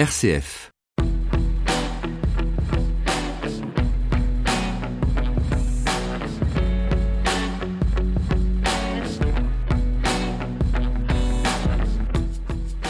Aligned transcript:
RCF. 0.00 0.72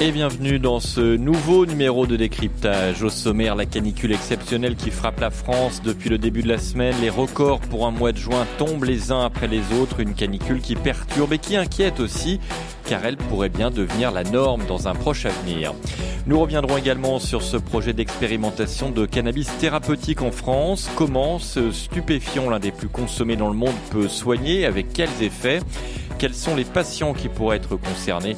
Et 0.02 0.12
bienvenue 0.12 0.60
dans 0.60 0.78
ce 0.78 1.16
nouveau 1.16 1.66
numéro 1.66 2.06
de 2.06 2.14
décryptage. 2.14 3.02
Au 3.02 3.10
sommaire, 3.10 3.56
la 3.56 3.66
canicule 3.66 4.12
exceptionnelle 4.12 4.76
qui 4.76 4.92
frappe 4.92 5.18
la 5.18 5.30
France 5.30 5.82
depuis 5.82 6.10
le 6.10 6.16
début 6.16 6.42
de 6.42 6.48
la 6.48 6.58
semaine. 6.58 6.94
Les 7.00 7.10
records 7.10 7.58
pour 7.58 7.88
un 7.88 7.90
mois 7.90 8.12
de 8.12 8.18
juin 8.18 8.46
tombent 8.56 8.84
les 8.84 9.10
uns 9.10 9.24
après 9.24 9.48
les 9.48 9.62
autres. 9.80 9.98
Une 9.98 10.14
canicule 10.14 10.60
qui 10.60 10.76
perturbe 10.76 11.32
et 11.32 11.38
qui 11.38 11.56
inquiète 11.56 11.98
aussi, 11.98 12.38
car 12.86 13.04
elle 13.04 13.16
pourrait 13.16 13.48
bien 13.48 13.72
devenir 13.72 14.12
la 14.12 14.22
norme 14.22 14.64
dans 14.66 14.86
un 14.86 14.94
proche 14.94 15.26
avenir. 15.26 15.74
Nous 16.30 16.38
reviendrons 16.38 16.76
également 16.76 17.18
sur 17.18 17.42
ce 17.42 17.56
projet 17.56 17.92
d'expérimentation 17.92 18.90
de 18.90 19.04
cannabis 19.04 19.50
thérapeutique 19.58 20.22
en 20.22 20.30
France. 20.30 20.88
Comment 20.94 21.40
ce 21.40 21.72
stupéfiant, 21.72 22.48
l'un 22.48 22.60
des 22.60 22.70
plus 22.70 22.86
consommés 22.86 23.34
dans 23.34 23.48
le 23.48 23.56
monde, 23.56 23.74
peut 23.90 24.06
soigner 24.06 24.64
Avec 24.64 24.92
quels 24.92 25.24
effets? 25.24 25.58
Quels 26.20 26.34
sont 26.34 26.54
les 26.54 26.62
patients 26.62 27.14
qui 27.14 27.28
pourraient 27.28 27.56
être 27.56 27.74
concernés? 27.74 28.36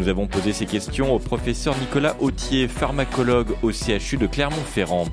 Nous 0.00 0.08
avons 0.08 0.26
posé 0.26 0.52
ces 0.52 0.66
questions 0.66 1.14
au 1.14 1.20
professeur 1.20 1.76
Nicolas 1.78 2.16
Autier, 2.18 2.66
pharmacologue 2.66 3.54
au 3.62 3.70
CHU 3.70 4.16
de 4.16 4.26
Clermont-Ferrand. 4.26 5.04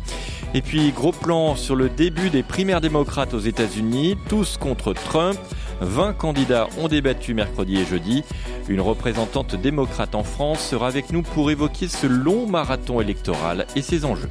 Et 0.55 0.63
puis, 0.63 0.91
gros 0.93 1.11
plan 1.11 1.55
sur 1.55 1.75
le 1.75 1.89
début 1.89 2.31
des 2.31 2.41
primaires 2.41 2.81
démocrates 2.81 3.35
aux 3.35 3.39
États-Unis, 3.39 4.17
tous 4.29 4.57
contre 4.57 4.93
Trump. 4.93 5.37
20 5.81 6.13
candidats 6.13 6.67
ont 6.79 6.87
débattu 6.87 7.33
mercredi 7.33 7.77
et 7.77 7.85
jeudi. 7.85 8.23
Une 8.67 8.81
représentante 8.81 9.55
démocrate 9.55 10.15
en 10.15 10.23
France 10.23 10.59
sera 10.59 10.87
avec 10.87 11.11
nous 11.11 11.21
pour 11.21 11.51
évoquer 11.51 11.87
ce 11.87 12.07
long 12.07 12.47
marathon 12.47 13.01
électoral 13.01 13.65
et 13.75 13.81
ses 13.81 14.05
enjeux. 14.05 14.29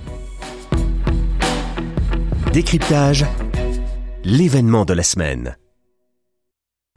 Décryptage, 2.52 3.24
l'événement 4.24 4.84
de 4.84 4.95
la 4.95 5.02
semaine. 5.02 5.56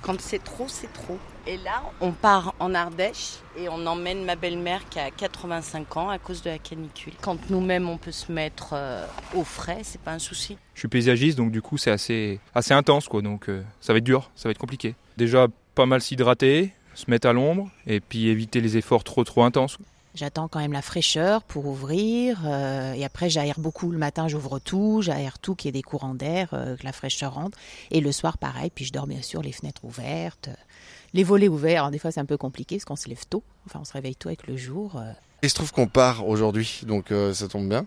Quand 0.03 0.19
c'est 0.21 0.43
trop, 0.43 0.65
c'est 0.67 0.91
trop. 0.93 1.17
Et 1.49 1.55
là, 1.55 1.81
on 2.01 2.11
part 2.11 2.55
en 2.59 2.75
Ardèche 2.75 3.35
et 3.57 3.69
on 3.69 3.85
emmène 3.85 4.25
ma 4.25 4.35
belle-mère 4.35 4.81
qui 4.89 4.99
a 4.99 5.09
85 5.11 5.95
ans 5.95 6.09
à 6.09 6.19
cause 6.19 6.41
de 6.41 6.49
la 6.49 6.57
canicule. 6.57 7.13
Quand 7.21 7.49
nous-mêmes 7.49 7.87
on 7.87 7.97
peut 7.97 8.11
se 8.11 8.29
mettre 8.33 8.71
euh, 8.73 9.05
au 9.33 9.45
frais, 9.45 9.79
c'est 9.83 10.01
pas 10.01 10.11
un 10.11 10.19
souci. 10.19 10.57
Je 10.73 10.79
suis 10.79 10.89
paysagiste, 10.89 11.37
donc 11.37 11.51
du 11.51 11.61
coup 11.61 11.77
c'est 11.77 11.91
assez, 11.91 12.41
intense, 12.53 13.07
quoi. 13.07 13.21
Donc 13.21 13.47
euh, 13.47 13.63
ça 13.79 13.93
va 13.93 13.99
être 13.99 14.03
dur, 14.03 14.29
ça 14.35 14.49
va 14.49 14.51
être 14.51 14.57
compliqué. 14.57 14.95
Déjà 15.15 15.47
pas 15.73 15.85
mal 15.85 16.01
s'hydrater, 16.01 16.73
se 16.95 17.09
mettre 17.09 17.29
à 17.29 17.33
l'ombre 17.33 17.69
et 17.85 18.01
puis 18.01 18.27
éviter 18.27 18.59
les 18.59 18.75
efforts 18.75 19.05
trop 19.05 19.23
trop 19.23 19.43
intenses. 19.43 19.77
J'attends 20.17 20.47
quand 20.47 20.57
même 20.57 20.73
la 20.73 20.81
fraîcheur 20.81 21.43
pour 21.43 21.67
ouvrir. 21.67 22.41
Euh, 22.43 22.93
et 22.93 23.05
après, 23.05 23.29
j'aère 23.29 23.59
beaucoup. 23.59 23.91
Le 23.91 23.99
matin, 23.99 24.27
j'ouvre 24.27 24.57
tout, 24.57 25.03
j'aère 25.03 25.37
tout, 25.37 25.53
qu'il 25.53 25.67
y 25.67 25.69
ait 25.69 25.71
des 25.73 25.83
courants 25.83 26.15
d'air, 26.15 26.49
euh, 26.53 26.75
que 26.75 26.83
la 26.83 26.91
fraîcheur 26.91 27.35
rentre. 27.35 27.55
Et 27.91 28.01
le 28.01 28.11
soir, 28.11 28.39
pareil. 28.39 28.71
Puis 28.73 28.85
je 28.85 28.93
dors 28.93 29.05
bien 29.05 29.21
sûr 29.21 29.43
les 29.43 29.51
fenêtres 29.51 29.85
ouvertes, 29.85 30.49
les 31.13 31.23
volets 31.23 31.47
ouverts. 31.47 31.81
Alors 31.81 31.91
des 31.91 31.99
fois, 31.99 32.09
c'est 32.09 32.19
un 32.19 32.25
peu 32.25 32.37
compliqué 32.37 32.77
parce 32.77 32.85
qu'on 32.85 32.95
se 32.95 33.07
lève 33.07 33.25
tôt. 33.29 33.43
Enfin, 33.67 33.77
on 33.79 33.85
se 33.85 33.93
réveille 33.93 34.15
tôt 34.15 34.29
avec 34.29 34.47
le 34.47 34.57
jour. 34.57 34.95
Euh. 34.95 35.11
Il 35.43 35.51
se 35.51 35.53
trouve 35.53 35.71
qu'on 35.71 35.85
part 35.85 36.27
aujourd'hui, 36.27 36.81
donc 36.87 37.13
ça 37.33 37.47
tombe 37.47 37.69
bien. 37.69 37.85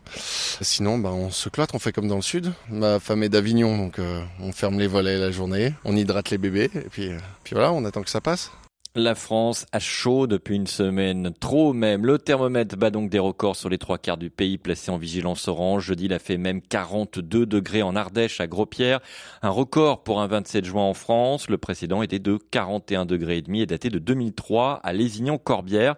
Sinon, 0.60 0.98
bah, 0.98 1.10
on 1.10 1.32
se 1.32 1.48
cloître, 1.48 1.74
on 1.74 1.80
fait 1.80 1.90
comme 1.90 2.06
dans 2.06 2.14
le 2.14 2.22
sud. 2.22 2.52
Ma 2.68 3.00
femme 3.00 3.24
est 3.24 3.28
d'Avignon, 3.28 3.76
donc 3.76 4.00
on 4.38 4.52
ferme 4.52 4.78
les 4.78 4.86
volets 4.86 5.18
la 5.18 5.32
journée, 5.32 5.74
on 5.84 5.96
hydrate 5.96 6.30
les 6.30 6.38
bébés, 6.38 6.70
et 6.76 6.88
puis, 6.88 7.10
puis 7.42 7.54
voilà, 7.54 7.72
on 7.72 7.84
attend 7.84 8.02
que 8.02 8.10
ça 8.10 8.20
passe. 8.20 8.52
La 8.96 9.14
France 9.14 9.66
a 9.70 9.78
chaud 9.78 10.26
depuis 10.26 10.56
une 10.56 10.66
semaine, 10.66 11.32
trop 11.38 11.72
même. 11.72 12.04
Le 12.04 12.18
thermomètre 12.18 12.76
bat 12.76 12.90
donc 12.90 13.08
des 13.08 13.20
records 13.20 13.54
sur 13.54 13.68
les 13.68 13.78
trois 13.78 13.98
quarts 13.98 14.16
du 14.16 14.30
pays 14.30 14.58
placé 14.58 14.90
en 14.90 14.96
vigilance 14.96 15.46
orange. 15.46 15.84
Jeudi, 15.84 16.06
il 16.06 16.12
a 16.12 16.18
fait 16.18 16.38
même 16.38 16.60
42 16.60 17.46
degrés 17.46 17.82
en 17.82 17.94
Ardèche 17.94 18.40
à 18.40 18.48
Gros-Pierre. 18.48 18.98
Un 19.42 19.50
record 19.50 20.02
pour 20.02 20.20
un 20.20 20.26
27 20.26 20.64
juin 20.64 20.82
en 20.82 20.94
France. 20.94 21.48
Le 21.48 21.56
précédent 21.56 22.02
était 22.02 22.18
de 22.18 22.36
41 22.50 23.06
degrés 23.06 23.36
et 23.36 23.42
demi 23.42 23.60
et 23.60 23.66
daté 23.66 23.90
de 23.90 24.00
2003 24.00 24.80
à 24.82 24.92
Lézignan-Corbière. 24.92 25.94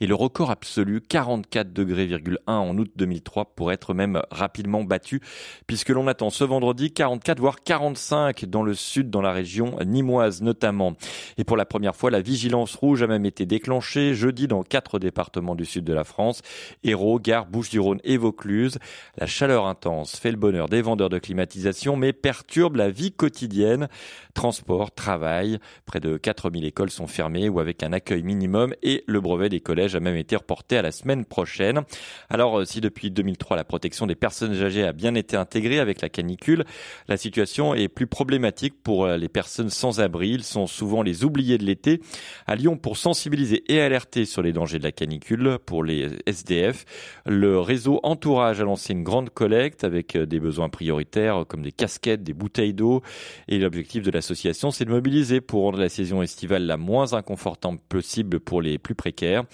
Et 0.00 0.06
le 0.06 0.14
record 0.14 0.50
absolu, 0.50 1.00
44 1.00 1.72
degrés 1.72 2.10
en 2.46 2.76
août 2.76 2.90
2003 2.94 3.54
pour 3.54 3.72
être 3.72 3.94
même 3.94 4.20
rapidement 4.30 4.84
battu 4.84 5.22
puisque 5.66 5.88
l'on 5.88 6.08
attend 6.08 6.28
ce 6.28 6.44
vendredi 6.44 6.92
44 6.92 7.40
voire 7.40 7.62
45 7.64 8.44
dans 8.44 8.62
le 8.62 8.74
sud, 8.74 9.08
dans 9.08 9.22
la 9.22 9.32
région 9.32 9.78
nimoise 9.82 10.42
notamment. 10.42 10.92
Et 11.38 11.44
pour 11.44 11.56
la 11.56 11.64
première 11.64 11.96
fois, 11.96 12.10
la 12.10 12.20
vie 12.20 12.33
vigilance 12.34 12.74
rouge 12.74 13.00
a 13.00 13.06
même 13.06 13.26
été 13.26 13.46
déclenchée 13.46 14.12
jeudi 14.12 14.48
dans 14.48 14.64
quatre 14.64 14.98
départements 14.98 15.54
du 15.54 15.64
sud 15.64 15.84
de 15.84 15.92
la 15.92 16.02
France, 16.02 16.42
Hérault, 16.82 17.20
Gare, 17.20 17.46
Bouches-du-Rhône 17.46 18.00
et 18.02 18.16
Vaucluse. 18.16 18.80
La 19.16 19.28
chaleur 19.28 19.66
intense 19.66 20.16
fait 20.16 20.32
le 20.32 20.36
bonheur 20.36 20.68
des 20.68 20.82
vendeurs 20.82 21.10
de 21.10 21.20
climatisation, 21.20 21.94
mais 21.94 22.12
perturbe 22.12 22.74
la 22.74 22.90
vie 22.90 23.12
quotidienne. 23.12 23.86
Transport, 24.34 24.90
travail, 24.90 25.60
près 25.86 26.00
de 26.00 26.16
4000 26.16 26.64
écoles 26.64 26.90
sont 26.90 27.06
fermées 27.06 27.48
ou 27.48 27.60
avec 27.60 27.84
un 27.84 27.92
accueil 27.92 28.24
minimum 28.24 28.74
et 28.82 29.04
le 29.06 29.20
brevet 29.20 29.48
des 29.48 29.60
collèges 29.60 29.94
a 29.94 30.00
même 30.00 30.16
été 30.16 30.34
reporté 30.34 30.76
à 30.76 30.82
la 30.82 30.90
semaine 30.90 31.24
prochaine. 31.24 31.82
Alors, 32.30 32.58
euh, 32.58 32.64
si 32.64 32.80
depuis 32.80 33.12
2003 33.12 33.56
la 33.56 33.62
protection 33.62 34.08
des 34.08 34.16
personnes 34.16 34.60
âgées 34.60 34.82
a 34.82 34.92
bien 34.92 35.14
été 35.14 35.36
intégrée 35.36 35.78
avec 35.78 36.00
la 36.00 36.08
canicule, 36.08 36.64
la 37.06 37.16
situation 37.16 37.76
est 37.76 37.86
plus 37.86 38.08
problématique 38.08 38.74
pour 38.82 39.04
euh, 39.04 39.16
les 39.18 39.28
personnes 39.28 39.70
sans 39.70 40.00
abri. 40.00 40.30
Ils 40.30 40.42
sont 40.42 40.66
souvent 40.66 41.02
les 41.02 41.22
oubliés 41.22 41.58
de 41.58 41.64
l'été 41.64 42.00
à 42.46 42.56
Lyon 42.56 42.76
pour 42.76 42.96
sensibiliser 42.96 43.64
et 43.72 43.80
alerter 43.80 44.24
sur 44.24 44.42
les 44.42 44.52
dangers 44.52 44.78
de 44.78 44.84
la 44.84 44.92
canicule 44.92 45.58
pour 45.64 45.84
les 45.84 46.08
SDF. 46.26 46.84
Le 47.26 47.60
réseau 47.60 48.00
Entourage 48.02 48.60
a 48.60 48.64
lancé 48.64 48.92
une 48.92 49.02
grande 49.02 49.30
collecte 49.30 49.84
avec 49.84 50.16
euh, 50.16 50.26
des 50.26 50.40
besoins 50.40 50.68
prioritaires 50.68 51.44
comme 51.48 51.62
des 51.62 51.72
casquettes, 51.72 52.22
des 52.22 52.34
bouteilles 52.34 52.74
d'eau. 52.74 53.02
Et 53.48 53.58
l'objectif 53.58 54.02
de 54.02 54.10
l'association, 54.10 54.70
c'est 54.70 54.84
de 54.84 54.90
mobiliser 54.90 55.40
pour 55.40 55.62
rendre 55.62 55.78
la 55.78 55.88
saison 55.88 56.22
estivale 56.22 56.66
la 56.66 56.76
moins 56.76 57.12
inconfortante 57.14 57.80
possible 57.88 58.40
pour 58.40 58.62
les 58.62 58.78
plus 58.78 58.94
précaires. 58.94 59.44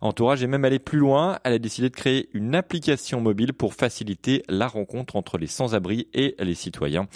Entourage 0.00 0.42
est 0.42 0.46
même 0.46 0.64
allé 0.64 0.78
plus 0.78 0.98
loin. 0.98 1.38
Elle 1.44 1.54
a 1.54 1.58
décidé 1.58 1.88
de 1.88 1.96
créer 1.96 2.28
une 2.32 2.54
application 2.54 3.20
mobile 3.20 3.52
pour 3.52 3.74
faciliter 3.74 4.42
la 4.48 4.66
rencontre 4.66 5.16
entre 5.16 5.38
les 5.38 5.46
sans-abri 5.46 6.08
et 6.14 6.34
les 6.38 6.54
citoyens. 6.54 7.06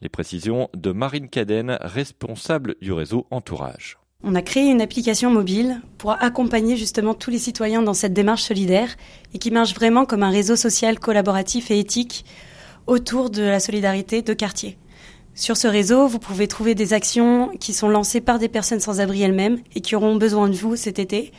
Les 0.00 0.08
précisions 0.08 0.68
de 0.74 0.92
Marine 0.92 1.28
Cadenne, 1.28 1.78
responsable 1.80 2.76
du 2.80 2.92
réseau 2.92 3.26
Entourage. 3.30 4.03
On 4.26 4.34
a 4.34 4.40
créé 4.40 4.70
une 4.70 4.80
application 4.80 5.30
mobile 5.30 5.82
pour 5.98 6.12
accompagner 6.12 6.78
justement 6.78 7.12
tous 7.12 7.28
les 7.28 7.38
citoyens 7.38 7.82
dans 7.82 7.92
cette 7.92 8.14
démarche 8.14 8.44
solidaire 8.44 8.96
et 9.34 9.38
qui 9.38 9.50
marche 9.50 9.74
vraiment 9.74 10.06
comme 10.06 10.22
un 10.22 10.30
réseau 10.30 10.56
social 10.56 10.98
collaboratif 10.98 11.70
et 11.70 11.78
éthique 11.78 12.24
autour 12.86 13.28
de 13.28 13.42
la 13.42 13.60
solidarité 13.60 14.22
de 14.22 14.32
quartier. 14.32 14.78
Sur 15.34 15.58
ce 15.58 15.68
réseau, 15.68 16.06
vous 16.06 16.18
pouvez 16.18 16.48
trouver 16.48 16.74
des 16.74 16.94
actions 16.94 17.50
qui 17.60 17.74
sont 17.74 17.90
lancées 17.90 18.22
par 18.22 18.38
des 18.38 18.48
personnes 18.48 18.80
sans 18.80 18.98
abri 18.98 19.20
elles-mêmes 19.20 19.58
et 19.74 19.82
qui 19.82 19.94
auront 19.94 20.16
besoin 20.16 20.48
de 20.48 20.54
vous 20.54 20.74
cet 20.74 20.98
été. 20.98 21.30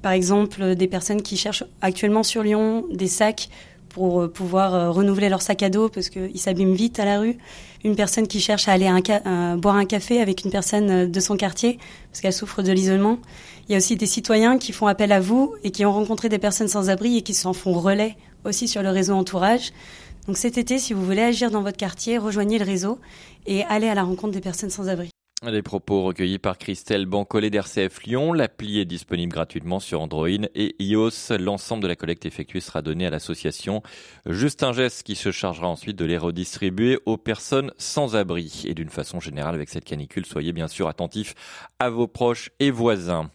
Par 0.00 0.12
exemple, 0.12 0.76
des 0.76 0.88
personnes 0.88 1.20
qui 1.20 1.36
cherchent 1.36 1.64
actuellement 1.82 2.22
sur 2.22 2.42
Lyon 2.42 2.86
des 2.90 3.08
sacs 3.08 3.50
pour 3.90 4.22
euh, 4.22 4.28
pouvoir 4.28 4.74
euh, 4.74 4.90
renouveler 4.90 5.28
leur 5.28 5.42
sac 5.42 5.62
à 5.62 5.68
dos 5.68 5.88
parce 5.88 6.08
qu'ils 6.08 6.38
s'abîment 6.38 6.74
vite 6.74 6.98
à 6.98 7.04
la 7.04 7.20
rue. 7.20 7.36
Une 7.84 7.96
personne 7.96 8.26
qui 8.26 8.40
cherche 8.40 8.68
à 8.68 8.72
aller 8.72 8.88
boire 9.58 9.76
un 9.76 9.84
café 9.84 10.20
avec 10.20 10.44
une 10.44 10.50
personne 10.50 10.90
euh, 10.90 11.06
de 11.06 11.20
son 11.20 11.36
quartier 11.36 11.78
parce 12.10 12.20
qu'elle 12.22 12.32
souffre 12.32 12.62
de 12.62 12.72
l'isolement. 12.72 13.18
Il 13.68 13.72
y 13.72 13.74
a 13.74 13.78
aussi 13.78 13.96
des 13.96 14.06
citoyens 14.06 14.58
qui 14.58 14.72
font 14.72 14.86
appel 14.86 15.12
à 15.12 15.20
vous 15.20 15.54
et 15.62 15.70
qui 15.70 15.84
ont 15.84 15.92
rencontré 15.92 16.28
des 16.28 16.38
personnes 16.38 16.68
sans 16.68 16.88
abri 16.88 17.18
et 17.18 17.22
qui 17.22 17.34
s'en 17.34 17.52
font 17.52 17.72
relais 17.72 18.16
aussi 18.44 18.66
sur 18.68 18.82
le 18.82 18.88
réseau 18.90 19.14
entourage. 19.14 19.72
Donc 20.26 20.36
cet 20.38 20.58
été, 20.58 20.78
si 20.78 20.94
vous 20.94 21.04
voulez 21.04 21.22
agir 21.22 21.50
dans 21.50 21.62
votre 21.62 21.76
quartier, 21.76 22.18
rejoignez 22.18 22.58
le 22.58 22.64
réseau 22.64 22.98
et 23.46 23.64
allez 23.64 23.88
à 23.88 23.94
la 23.94 24.02
rencontre 24.02 24.32
des 24.32 24.40
personnes 24.40 24.70
sans 24.70 24.88
abri. 24.88 25.10
Les 25.48 25.62
propos 25.62 26.02
recueillis 26.02 26.38
par 26.38 26.58
Christelle 26.58 27.06
Bancolé 27.06 27.48
d'RCF 27.48 28.02
Lyon. 28.02 28.34
L'appli 28.34 28.78
est 28.78 28.84
disponible 28.84 29.32
gratuitement 29.32 29.80
sur 29.80 30.02
Android 30.02 30.28
et 30.28 30.76
iOS. 30.78 31.38
L'ensemble 31.38 31.82
de 31.82 31.88
la 31.88 31.96
collecte 31.96 32.26
effectuée 32.26 32.60
sera 32.60 32.82
donné 32.82 33.06
à 33.06 33.10
l'association 33.10 33.82
Juste 34.26 34.62
un 34.62 34.74
geste 34.74 35.02
qui 35.02 35.16
se 35.16 35.30
chargera 35.30 35.66
ensuite 35.66 35.96
de 35.96 36.04
les 36.04 36.18
redistribuer 36.18 36.98
aux 37.06 37.16
personnes 37.16 37.72
sans 37.78 38.16
abri. 38.16 38.64
Et 38.66 38.74
d'une 38.74 38.90
façon 38.90 39.18
générale, 39.18 39.54
avec 39.54 39.70
cette 39.70 39.86
canicule, 39.86 40.26
soyez 40.26 40.52
bien 40.52 40.68
sûr 40.68 40.88
attentifs 40.88 41.34
à 41.78 41.88
vos 41.88 42.06
proches 42.06 42.50
et 42.60 42.70
voisins. 42.70 43.30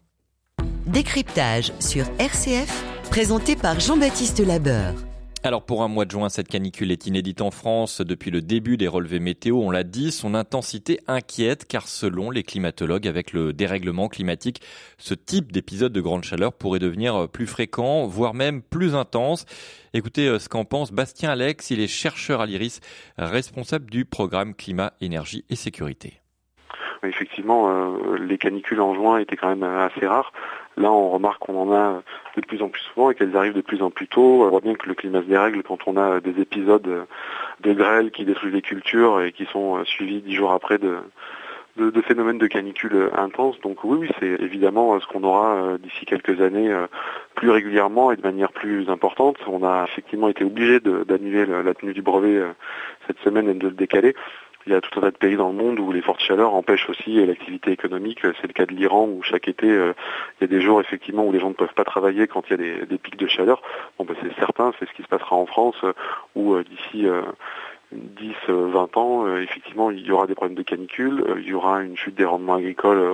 Décryptage 0.86 1.74
sur 1.80 2.06
RCF, 2.20 2.84
présenté 3.10 3.56
par 3.56 3.80
Jean-Baptiste 3.80 4.42
Labeur. 4.42 4.94
Alors 5.46 5.64
pour 5.64 5.84
un 5.84 5.88
mois 5.88 6.06
de 6.06 6.10
juin, 6.12 6.28
cette 6.28 6.48
canicule 6.48 6.92
est 6.92 7.06
inédite 7.06 7.40
en 7.40 7.52
France 7.52 8.02
depuis 8.02 8.32
le 8.32 8.42
début 8.42 8.78
des 8.78 8.88
relevés 8.88 9.20
météo. 9.20 9.58
On 9.58 9.70
l'a 9.70 9.84
dit, 9.84 10.12
son 10.12 10.34
intensité 10.34 11.02
inquiète 11.06 11.68
car 11.68 11.88
selon 11.88 12.32
les 12.32 12.42
climatologues, 12.42 13.08
avec 13.08 13.32
le 13.32 13.54
dérèglement 13.54 14.08
climatique, 14.08 14.60
ce 14.98 15.14
type 15.14 15.52
d'épisode 15.52 15.94
de 15.94 16.02
grande 16.02 16.24
chaleur 16.24 16.52
pourrait 16.52 16.80
devenir 16.80 17.30
plus 17.30 17.46
fréquent, 17.46 18.08
voire 18.08 18.34
même 18.34 18.64
plus 18.64 18.96
intense. 18.96 19.46
Écoutez 19.94 20.28
euh, 20.28 20.40
ce 20.40 20.50
qu'en 20.50 20.66
pense 20.66 20.92
Bastien 20.92 21.30
Alex, 21.30 21.70
il 21.70 21.80
est 21.80 21.86
chercheur 21.86 22.42
à 22.42 22.48
l'IRIS, 22.48 22.80
responsable 23.20 23.88
du 23.92 24.04
programme 24.04 24.56
climat, 24.56 24.94
énergie 25.00 25.46
et 25.52 25.56
sécurité. 25.56 26.22
Effectivement, 27.04 27.70
euh, 27.70 28.18
les 28.18 28.40
canicules 28.40 28.82
en 28.82 28.96
juin 28.96 29.20
étaient 29.20 29.36
quand 29.36 29.50
même 29.50 29.62
assez 29.62 30.08
rares. 30.08 30.34
Là, 30.78 30.92
on 30.92 31.10
remarque 31.10 31.40
qu'on 31.40 31.58
en 31.58 31.74
a 31.74 32.02
de 32.36 32.42
plus 32.42 32.62
en 32.62 32.70
plus 32.70 32.82
souvent 32.82 33.10
et 33.10 33.16
qu'elles 33.16 33.38
arrivent 33.38 33.54
de 33.54 33.62
plus 33.62 33.82
en 33.82 33.92
plus 33.92 34.08
tôt. 34.08 34.44
On 34.44 34.50
voit 34.50 34.60
bien 34.60 34.76
que 34.76 34.88
le 34.88 34.96
climat 34.96 35.22
se 35.22 35.28
dérègle 35.28 35.64
quand 35.64 35.88
on 35.88 35.98
a 35.98 36.20
des 36.20 36.42
épisodes 36.42 37.06
de 37.62 37.74
grêle 37.74 38.12
qui 38.12 38.26
détruisent 38.26 38.54
les 38.54 38.62
cultures 38.62 39.22
et 39.22 39.32
qui 39.32 39.46
sont 39.46 39.84
suivis 39.86 40.22
dix 40.22 40.34
jours 40.34 40.52
après 40.52 40.78
de, 40.78 40.98
phénomènes 42.02 42.38
de 42.38 42.48
canicule 42.48 43.10
intenses. 43.18 43.60
Donc 43.62 43.84
oui, 43.84 44.10
c'est 44.20 44.42
évidemment 44.42 45.00
ce 45.00 45.08
qu'on 45.08 45.24
aura 45.24 45.56
euh, 45.56 45.78
d'ici 45.78 46.06
quelques 46.06 46.42
années 46.42 46.72
euh, 46.72 46.88
plus 47.36 47.50
régulièrement 47.50 48.12
et 48.12 48.18
de 48.18 48.22
manière 48.22 48.52
plus 48.52 48.90
importante. 48.90 49.38
On 49.48 49.64
a 49.64 49.86
effectivement 49.88 50.28
été 50.28 50.44
obligé 50.44 50.80
d'annuler 50.80 51.46
la 51.46 51.74
tenue 51.74 51.94
du 51.94 52.02
brevet 52.02 52.38
euh, 52.38 52.52
cette 53.08 53.20
semaine 53.20 53.50
et 53.50 53.54
de 53.54 53.68
le 53.68 53.74
décaler. 53.74 54.16
Il 54.68 54.74
y 54.74 54.76
a 54.76 54.82
tout 54.82 54.98
un 55.00 55.02
tas 55.04 55.12
de 55.12 55.18
pays 55.18 55.36
dans 55.36 55.50
le 55.50 55.56
monde 55.56 55.80
où 55.80 55.92
les 55.92 56.02
fortes 56.02 56.22
chaleurs 56.22 56.54
empêchent 56.54 56.90
aussi 56.90 57.24
l'activité 57.26 57.72
économique. 57.72 58.20
C'est 58.22 58.48
le 58.48 58.54
cas 58.54 58.66
de 58.66 58.74
l'Iran 58.74 59.08
où 59.08 59.22
chaque 59.22 59.48
été, 59.48 59.68
il 59.68 59.94
y 60.42 60.44
a 60.44 60.48
des 60.48 60.62
jours 60.62 60.82
effectivement 60.82 61.26
où 61.26 61.32
les 61.32 61.40
gens 61.40 61.50
ne 61.50 61.54
peuvent 61.54 61.74
pas 61.76 61.84
travailler 61.84 62.28
quand 62.28 62.44
il 62.50 62.52
y 62.52 62.82
a 62.82 62.86
des, 62.86 62.98
pics 62.98 63.18
de 63.18 63.28
chaleur. 63.28 63.62
Bon, 63.98 64.06
ben, 64.06 64.16
c'est 64.22 64.34
certain, 64.40 64.74
c'est 64.80 64.88
ce 64.88 64.94
qui 64.94 65.04
se 65.04 65.08
passera 65.08 65.36
en 65.36 65.46
France 65.46 65.78
où 66.36 66.58
d'ici 66.64 67.04
10, 67.04 67.08
20 68.48 68.98
ans, 68.98 69.26
euh, 69.26 69.42
effectivement, 69.42 69.92
il 69.92 70.06
y 70.06 70.12
aura 70.12 70.28
des 70.28 70.36
problèmes 70.36 70.58
de 70.58 70.64
canicule, 70.64 71.24
euh, 71.28 71.36
il 71.40 71.48
y 71.48 71.54
aura 71.54 71.82
une 71.82 71.98
chute 71.98 72.16
des 72.16 72.26
rendements 72.26 72.56
agricoles 72.56 72.98
euh, 72.98 73.14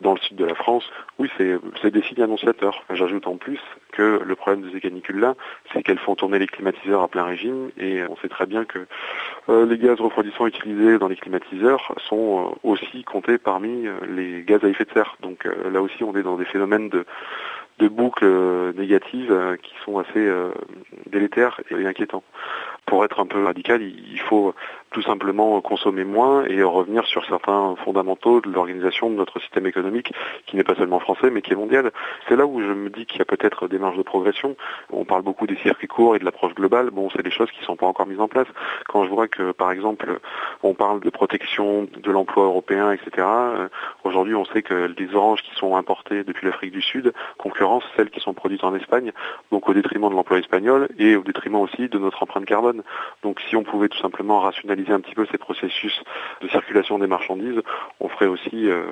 dans 0.00 0.14
le 0.14 0.20
sud 0.20 0.36
de 0.36 0.44
la 0.44 0.54
France. 0.54 0.84
Oui, 1.18 1.30
c'est 1.36 1.90
des 1.90 2.02
signes 2.02 2.22
annonciateurs. 2.22 2.82
J'ajoute 2.92 3.26
en 3.26 3.36
plus 3.36 3.60
que 3.92 4.20
le 4.24 4.34
problème 4.34 4.62
de 4.62 4.70
ces 4.70 4.80
canicules-là, 4.80 5.34
c'est 5.72 5.82
qu'elles 5.82 5.98
font 5.98 6.14
tourner 6.14 6.38
les 6.38 6.46
climatiseurs 6.46 7.02
à 7.02 7.08
plein 7.08 7.24
régime 7.24 7.70
et 7.78 8.02
on 8.08 8.16
sait 8.16 8.28
très 8.28 8.46
bien 8.46 8.64
que 8.64 8.86
les 9.48 9.78
gaz 9.78 10.00
refroidissants 10.00 10.46
utilisés 10.46 10.98
dans 10.98 11.08
les 11.08 11.16
climatiseurs 11.16 11.94
sont 12.08 12.56
aussi 12.64 13.04
comptés 13.04 13.38
parmi 13.38 13.86
les 14.08 14.42
gaz 14.42 14.64
à 14.64 14.68
effet 14.68 14.84
de 14.84 14.90
serre. 14.92 15.16
Donc 15.20 15.46
là 15.70 15.82
aussi, 15.82 16.02
on 16.02 16.16
est 16.16 16.22
dans 16.22 16.36
des 16.36 16.46
phénomènes 16.46 16.88
de 16.88 17.04
de 17.78 17.88
boucles 17.88 18.24
euh, 18.24 18.72
négatives 18.74 19.32
euh, 19.32 19.56
qui 19.56 19.72
sont 19.84 19.98
assez 19.98 20.18
euh, 20.18 20.50
délétères 21.10 21.60
et 21.70 21.86
inquiétants. 21.86 22.24
Pour 22.86 23.04
être 23.04 23.20
un 23.20 23.26
peu 23.26 23.44
radical, 23.44 23.82
il 23.82 24.20
faut 24.20 24.54
tout 24.92 25.02
simplement 25.02 25.60
consommer 25.60 26.04
moins 26.04 26.44
et 26.44 26.62
revenir 26.62 27.06
sur 27.06 27.24
certains 27.26 27.74
fondamentaux 27.84 28.40
de 28.40 28.50
l'organisation 28.50 29.10
de 29.10 29.14
notre 29.14 29.40
système 29.40 29.66
économique, 29.66 30.12
qui 30.46 30.56
n'est 30.56 30.64
pas 30.64 30.74
seulement 30.74 31.00
français, 31.00 31.30
mais 31.30 31.42
qui 31.42 31.52
est 31.52 31.56
mondial. 31.56 31.90
C'est 32.28 32.36
là 32.36 32.46
où 32.46 32.60
je 32.60 32.72
me 32.72 32.90
dis 32.90 33.06
qu'il 33.06 33.18
y 33.18 33.22
a 33.22 33.24
peut-être 33.24 33.68
des 33.68 33.78
marges 33.78 33.96
de 33.96 34.02
progression. 34.02 34.56
On 34.92 35.04
parle 35.04 35.22
beaucoup 35.22 35.46
des 35.46 35.56
circuits 35.56 35.88
courts 35.88 36.16
et 36.16 36.18
de 36.18 36.24
l'approche 36.24 36.54
globale. 36.54 36.90
Bon, 36.90 37.08
c'est 37.10 37.22
des 37.22 37.30
choses 37.30 37.50
qui 37.50 37.60
ne 37.60 37.64
sont 37.64 37.76
pas 37.76 37.86
encore 37.86 38.06
mises 38.06 38.20
en 38.20 38.28
place. 38.28 38.48
Quand 38.88 39.04
je 39.04 39.10
vois 39.10 39.28
que, 39.28 39.52
par 39.52 39.70
exemple, 39.72 40.20
on 40.62 40.74
parle 40.74 41.00
de 41.00 41.10
protection 41.10 41.88
de 41.96 42.10
l'emploi 42.10 42.44
européen, 42.44 42.92
etc., 42.92 43.26
aujourd'hui, 44.04 44.34
on 44.34 44.44
sait 44.44 44.62
que 44.62 44.92
les 44.96 45.14
oranges 45.14 45.42
qui 45.42 45.54
sont 45.54 45.76
importées 45.76 46.24
depuis 46.24 46.46
l'Afrique 46.46 46.72
du 46.72 46.82
Sud 46.82 47.12
concurrent 47.38 47.80
celles 47.96 48.10
qui 48.10 48.20
sont 48.20 48.34
produites 48.34 48.64
en 48.64 48.74
Espagne, 48.74 49.12
donc 49.50 49.68
au 49.68 49.74
détriment 49.74 50.10
de 50.10 50.14
l'emploi 50.14 50.38
espagnol 50.38 50.88
et 50.98 51.16
au 51.16 51.22
détriment 51.22 51.56
aussi 51.56 51.88
de 51.88 51.98
notre 51.98 52.22
empreinte 52.22 52.44
carbone. 52.44 52.82
Donc 53.22 53.40
si 53.48 53.56
on 53.56 53.62
pouvait 53.62 53.88
tout 53.88 53.98
simplement 53.98 54.40
rationaliser 54.40 54.81
un 54.90 55.00
petit 55.00 55.14
peu 55.14 55.26
ces 55.30 55.38
processus 55.38 56.02
de 56.40 56.48
circulation 56.48 56.98
des 56.98 57.06
marchandises, 57.06 57.60
on 58.00 58.08
ferait 58.08 58.26
aussi, 58.26 58.68
euh, 58.68 58.84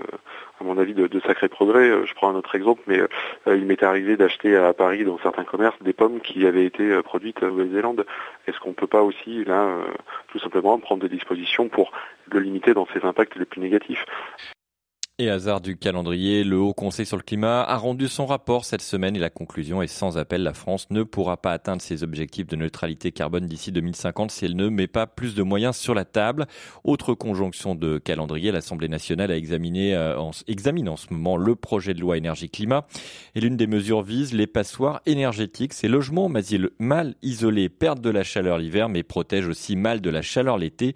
à 0.60 0.64
mon 0.64 0.78
avis, 0.78 0.94
de, 0.94 1.20
sacrés 1.20 1.48
progrès. 1.48 1.88
Euh, 1.88 2.06
je 2.06 2.14
prends 2.14 2.30
un 2.30 2.34
autre 2.34 2.54
exemple, 2.54 2.82
mais 2.86 3.00
euh, 3.00 3.56
il 3.56 3.64
m'est 3.64 3.82
arrivé 3.82 4.16
d'acheter 4.16 4.56
à 4.56 4.72
Paris, 4.72 5.04
dans 5.04 5.18
certains 5.18 5.44
commerces, 5.44 5.80
des 5.82 5.92
pommes 5.92 6.20
qui 6.20 6.46
avaient 6.46 6.64
été 6.64 7.02
produites 7.02 7.42
en 7.42 7.48
Nouvelle-Zélande. 7.48 8.06
Est-ce 8.46 8.58
qu'on 8.60 8.70
ne 8.70 8.74
peut 8.74 8.86
pas 8.86 9.02
aussi, 9.02 9.44
là, 9.44 9.68
tout 10.28 10.38
simplement 10.38 10.78
prendre 10.78 11.02
des 11.02 11.08
dispositions 11.08 11.68
pour 11.68 11.92
le 12.30 12.40
limiter 12.40 12.74
dans 12.74 12.86
ses 12.92 13.04
impacts 13.04 13.36
les 13.36 13.44
plus 13.44 13.60
négatifs? 13.60 14.04
Et 15.20 15.28
hasard 15.28 15.60
du 15.60 15.76
calendrier, 15.76 16.44
le 16.44 16.56
Haut 16.56 16.72
Conseil 16.72 17.04
sur 17.04 17.18
le 17.18 17.22
climat 17.22 17.62
a 17.62 17.76
rendu 17.76 18.08
son 18.08 18.24
rapport 18.24 18.64
cette 18.64 18.80
semaine 18.80 19.14
et 19.16 19.18
la 19.18 19.28
conclusion 19.28 19.82
est 19.82 19.86
sans 19.86 20.16
appel. 20.16 20.42
La 20.42 20.54
France 20.54 20.86
ne 20.88 21.02
pourra 21.02 21.36
pas 21.36 21.52
atteindre 21.52 21.82
ses 21.82 22.02
objectifs 22.02 22.46
de 22.46 22.56
neutralité 22.56 23.12
carbone 23.12 23.44
d'ici 23.44 23.70
2050 23.70 24.30
si 24.30 24.46
elle 24.46 24.56
ne 24.56 24.70
met 24.70 24.86
pas 24.86 25.06
plus 25.06 25.34
de 25.34 25.42
moyens 25.42 25.76
sur 25.76 25.92
la 25.92 26.06
table. 26.06 26.46
Autre 26.84 27.12
conjonction 27.12 27.74
de 27.74 27.98
calendrier, 27.98 28.50
l'Assemblée 28.50 28.88
nationale 28.88 29.30
a 29.30 29.36
examiné, 29.36 29.94
euh, 29.94 30.18
examine 30.48 30.88
en 30.88 30.96
ce 30.96 31.12
moment 31.12 31.36
le 31.36 31.54
projet 31.54 31.92
de 31.92 32.00
loi 32.00 32.16
énergie-climat 32.16 32.86
et 33.34 33.40
l'une 33.40 33.58
des 33.58 33.66
mesures 33.66 34.00
vise 34.00 34.32
les 34.32 34.46
passoires 34.46 35.02
énergétiques. 35.04 35.74
Ces 35.74 35.88
logements 35.88 36.30
mal 36.78 37.14
isolés 37.20 37.68
perdent 37.68 38.00
de 38.00 38.10
la 38.10 38.22
chaleur 38.22 38.56
l'hiver 38.56 38.88
mais 38.88 39.02
protègent 39.02 39.48
aussi 39.48 39.76
mal 39.76 40.00
de 40.00 40.08
la 40.08 40.22
chaleur 40.22 40.56
l'été. 40.56 40.94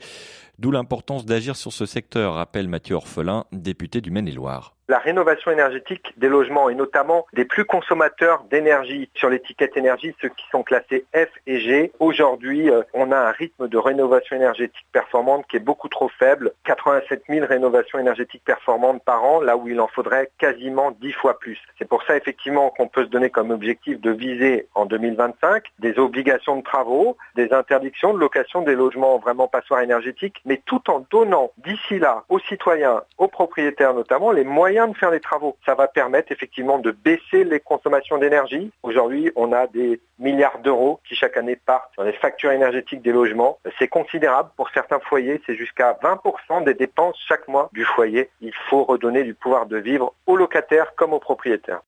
D'où 0.59 0.71
l'importance 0.71 1.27
d'agir 1.27 1.56
sur 1.56 1.73
ce 1.73 1.85
secteur, 1.85 2.35
rappelle 2.35 2.69
Mathieu 2.69 2.95
Orphelin, 2.95 3.45
député 3.53 4.01
du 4.01 4.11
Maine-et-Loire 4.11 4.74
la 4.89 4.99
rénovation 4.99 5.51
énergétique 5.51 6.13
des 6.17 6.29
logements 6.29 6.69
et 6.69 6.75
notamment 6.75 7.27
des 7.33 7.45
plus 7.45 7.65
consommateurs 7.65 8.45
d'énergie 8.51 9.09
sur 9.15 9.31
l'étiquette 9.31 9.77
énergie, 9.77 10.15
ceux 10.21 10.29
qui 10.29 10.45
sont 10.51 10.63
classés 10.63 11.05
F 11.15 11.29
et 11.47 11.61
G. 11.61 11.93
Aujourd'hui, 12.01 12.71
euh, 12.71 12.83
on 12.93 13.13
a 13.13 13.17
un 13.17 13.31
rythme 13.31 13.69
de 13.69 13.79
rénovation 13.79 14.37
énergétique 14.37 14.87
performante 14.93 15.47
qui 15.49 15.57
est 15.57 15.61
beaucoup 15.61 15.89
trop 15.89 16.09
faible. 16.09 16.53
87 16.65 17.25
000 17.29 17.47
rénovations 17.47 17.99
énergétiques 17.99 18.45
performantes 18.45 19.03
par 19.05 19.25
an, 19.25 19.41
là 19.41 19.57
où 19.57 19.69
il 19.69 19.81
en 19.81 19.89
faudrait 19.89 20.31
quasiment 20.39 20.91
10 21.01 21.13
fois 21.13 21.39
plus. 21.39 21.59
C'est 21.79 21.89
pour 21.89 22.03
ça 22.05 22.17
effectivement 22.17 22.71
qu'on 22.71 22.89
peut 22.89 23.05
se 23.05 23.11
donner 23.11 23.31
comme 23.31 23.51
objectif 23.51 24.01
de 24.01 24.11
viser 24.11 24.69
en 24.75 24.87
2025 24.87 25.65
des 25.79 25.99
obligations 25.99 26.57
de 26.57 26.63
travaux, 26.63 27.17
des 27.37 27.53
interdictions 27.53 28.13
de 28.13 28.19
location 28.19 28.63
des 28.63 28.75
logements 28.75 29.19
vraiment 29.19 29.49
passoires 29.49 29.81
énergétiques, 29.81 30.41
mais 30.45 30.61
tout 30.67 30.91
en 30.91 31.07
donnant 31.11 31.53
d'ici 31.59 31.99
là 31.99 32.25
aux 32.29 32.39
citoyens, 32.41 33.03
aux 33.19 33.29
propriétaires 33.29 33.95
notamment, 33.95 34.31
les 34.31 34.45
moyens 34.45 34.74
de 34.75 34.97
faire 34.97 35.11
les 35.11 35.21
travaux. 35.21 35.56
Ça 35.65 35.75
va 35.75 35.88
permettre 35.88 36.32
effectivement 36.32 36.79
de 36.79 36.91
baisser 36.91 37.44
les 37.44 37.61
consommations 37.61 38.19
d'énergie. 38.19 38.71
Aujourd'hui, 38.82 39.31
on 39.37 39.53
a 39.53 39.67
des 39.67 40.00
milliards 40.19 40.59
d'euros 40.59 41.00
qui 41.09 41.15
chaque 41.15 41.37
année 41.37 41.56
partent 41.56 41.93
dans 41.97 42.05
les 42.05 42.12
factures 42.12 42.50
énergétiques 42.50 43.03
des 43.03 43.12
logements. 43.12 43.59
C'est 43.79 43.88
considérable 43.88 44.50
pour 44.56 44.69
certains 44.71 45.00
foyers, 45.00 45.41
c'est 45.47 45.55
jusqu'à 45.55 45.99
20% 46.03 46.65
des 46.65 46.75
dépenses 46.75 47.17
chaque 47.29 47.47
mois 47.49 47.71
du 47.73 47.85
foyer. 47.85 48.31
Il 48.41 48.53
faut 48.69 48.85
redonner 48.85 49.23
du 49.23 49.35
pouvoir 49.35 49.67
de 49.67 49.76
vivre 49.76 50.15
aux 50.26 50.37
locataires 50.37 50.94
comme 50.97 51.12
aux 51.12 51.20
propriétaires. 51.20 51.81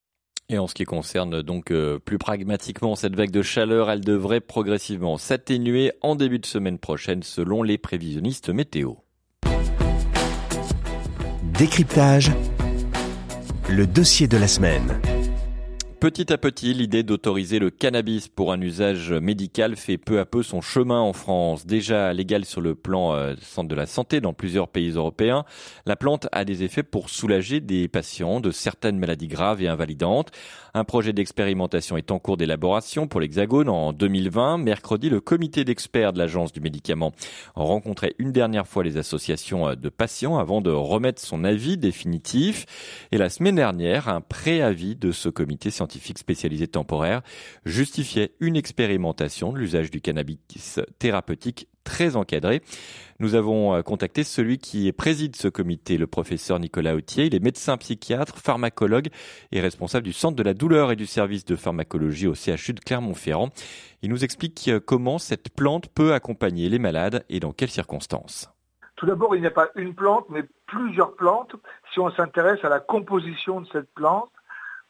Et 0.48 0.58
en 0.58 0.68
ce 0.68 0.74
qui 0.74 0.84
concerne 0.84 1.42
donc 1.42 1.72
euh, 1.72 1.98
plus 1.98 2.18
pragmatiquement 2.18 2.94
cette 2.94 3.16
vague 3.16 3.32
de 3.32 3.42
chaleur, 3.42 3.90
elle 3.90 4.04
devrait 4.04 4.40
progressivement 4.40 5.18
s'atténuer 5.18 5.92
en 6.02 6.14
début 6.14 6.38
de 6.38 6.46
semaine 6.46 6.78
prochaine 6.78 7.24
selon 7.24 7.64
les 7.64 7.78
prévisionnistes 7.78 8.50
météo. 8.50 8.92
Décryptage 11.58 12.30
le 13.68 13.86
dossier 13.86 14.28
de 14.28 14.36
la 14.36 14.48
semaine. 14.48 15.15
Petit 16.06 16.32
à 16.32 16.38
petit, 16.38 16.72
l'idée 16.72 17.02
d'autoriser 17.02 17.58
le 17.58 17.70
cannabis 17.70 18.28
pour 18.28 18.52
un 18.52 18.60
usage 18.60 19.10
médical 19.10 19.74
fait 19.74 19.98
peu 19.98 20.20
à 20.20 20.24
peu 20.24 20.44
son 20.44 20.60
chemin 20.60 21.00
en 21.00 21.12
France. 21.12 21.66
Déjà 21.66 22.12
légal 22.12 22.44
sur 22.44 22.60
le 22.60 22.76
plan 22.76 23.12
euh, 23.16 23.34
de 23.34 23.74
la 23.74 23.86
santé 23.86 24.20
dans 24.20 24.32
plusieurs 24.32 24.68
pays 24.68 24.90
européens, 24.90 25.44
la 25.84 25.96
plante 25.96 26.28
a 26.30 26.44
des 26.44 26.62
effets 26.62 26.84
pour 26.84 27.10
soulager 27.10 27.58
des 27.58 27.88
patients 27.88 28.38
de 28.38 28.52
certaines 28.52 29.00
maladies 29.00 29.26
graves 29.26 29.60
et 29.60 29.66
invalidantes. 29.66 30.30
Un 30.74 30.84
projet 30.84 31.12
d'expérimentation 31.12 31.96
est 31.96 32.12
en 32.12 32.20
cours 32.20 32.36
d'élaboration 32.36 33.08
pour 33.08 33.18
l'Hexagone 33.18 33.68
en 33.68 33.92
2020. 33.92 34.58
Mercredi, 34.58 35.08
le 35.08 35.20
comité 35.20 35.64
d'experts 35.64 36.12
de 36.12 36.18
l'Agence 36.18 36.52
du 36.52 36.60
médicament 36.60 37.14
rencontrait 37.56 38.14
une 38.18 38.30
dernière 38.30 38.68
fois 38.68 38.84
les 38.84 38.96
associations 38.96 39.74
de 39.74 39.88
patients 39.88 40.38
avant 40.38 40.60
de 40.60 40.70
remettre 40.70 41.20
son 41.20 41.42
avis 41.42 41.78
définitif. 41.78 42.66
Et 43.10 43.18
la 43.18 43.30
semaine 43.30 43.56
dernière, 43.56 44.08
un 44.08 44.20
préavis 44.20 44.94
de 44.94 45.10
ce 45.10 45.30
comité 45.30 45.70
scientifique 45.70 45.95
spécialisé 46.18 46.66
temporaire 46.66 47.22
justifiait 47.64 48.32
une 48.40 48.56
expérimentation 48.56 49.52
de 49.52 49.58
l'usage 49.58 49.90
du 49.90 50.00
cannabis 50.00 50.80
thérapeutique 50.98 51.68
très 51.86 52.16
encadré. 52.16 52.60
Nous 53.20 53.34
avons 53.34 53.74
euh, 53.74 53.82
contacté 53.82 54.24
celui 54.24 54.58
qui 54.58 54.92
préside 54.92 55.36
ce 55.36 55.48
comité, 55.48 55.96
le 55.96 56.06
professeur 56.06 56.58
Nicolas 56.58 56.94
Autier. 56.94 57.26
Il 57.26 57.34
est 57.34 57.42
médecin 57.42 57.78
psychiatre, 57.78 58.36
pharmacologue 58.36 59.08
et 59.52 59.60
responsable 59.60 60.04
du 60.04 60.12
Centre 60.12 60.36
de 60.36 60.42
la 60.42 60.52
douleur 60.52 60.90
et 60.90 60.96
du 60.96 61.06
service 61.06 61.44
de 61.44 61.56
pharmacologie 61.56 62.26
au 62.26 62.34
CHU 62.34 62.74
de 62.74 62.80
Clermont-Ferrand. 62.80 63.50
Il 64.02 64.10
nous 64.10 64.24
explique 64.24 64.68
euh, 64.68 64.80
comment 64.80 65.18
cette 65.18 65.48
plante 65.50 65.88
peut 65.88 66.12
accompagner 66.12 66.68
les 66.68 66.78
malades 66.78 67.24
et 67.30 67.40
dans 67.40 67.52
quelles 67.52 67.70
circonstances. 67.70 68.50
Tout 68.96 69.06
d'abord, 69.06 69.36
il 69.36 69.42
n'y 69.42 69.46
a 69.46 69.50
pas 69.50 69.68
une 69.76 69.94
plante, 69.94 70.26
mais 70.30 70.42
plusieurs 70.66 71.14
plantes. 71.14 71.54
Si 71.92 72.00
on 72.00 72.10
s'intéresse 72.10 72.64
à 72.64 72.68
la 72.68 72.80
composition 72.80 73.60
de 73.60 73.66
cette 73.70 73.92
plante, 73.94 74.30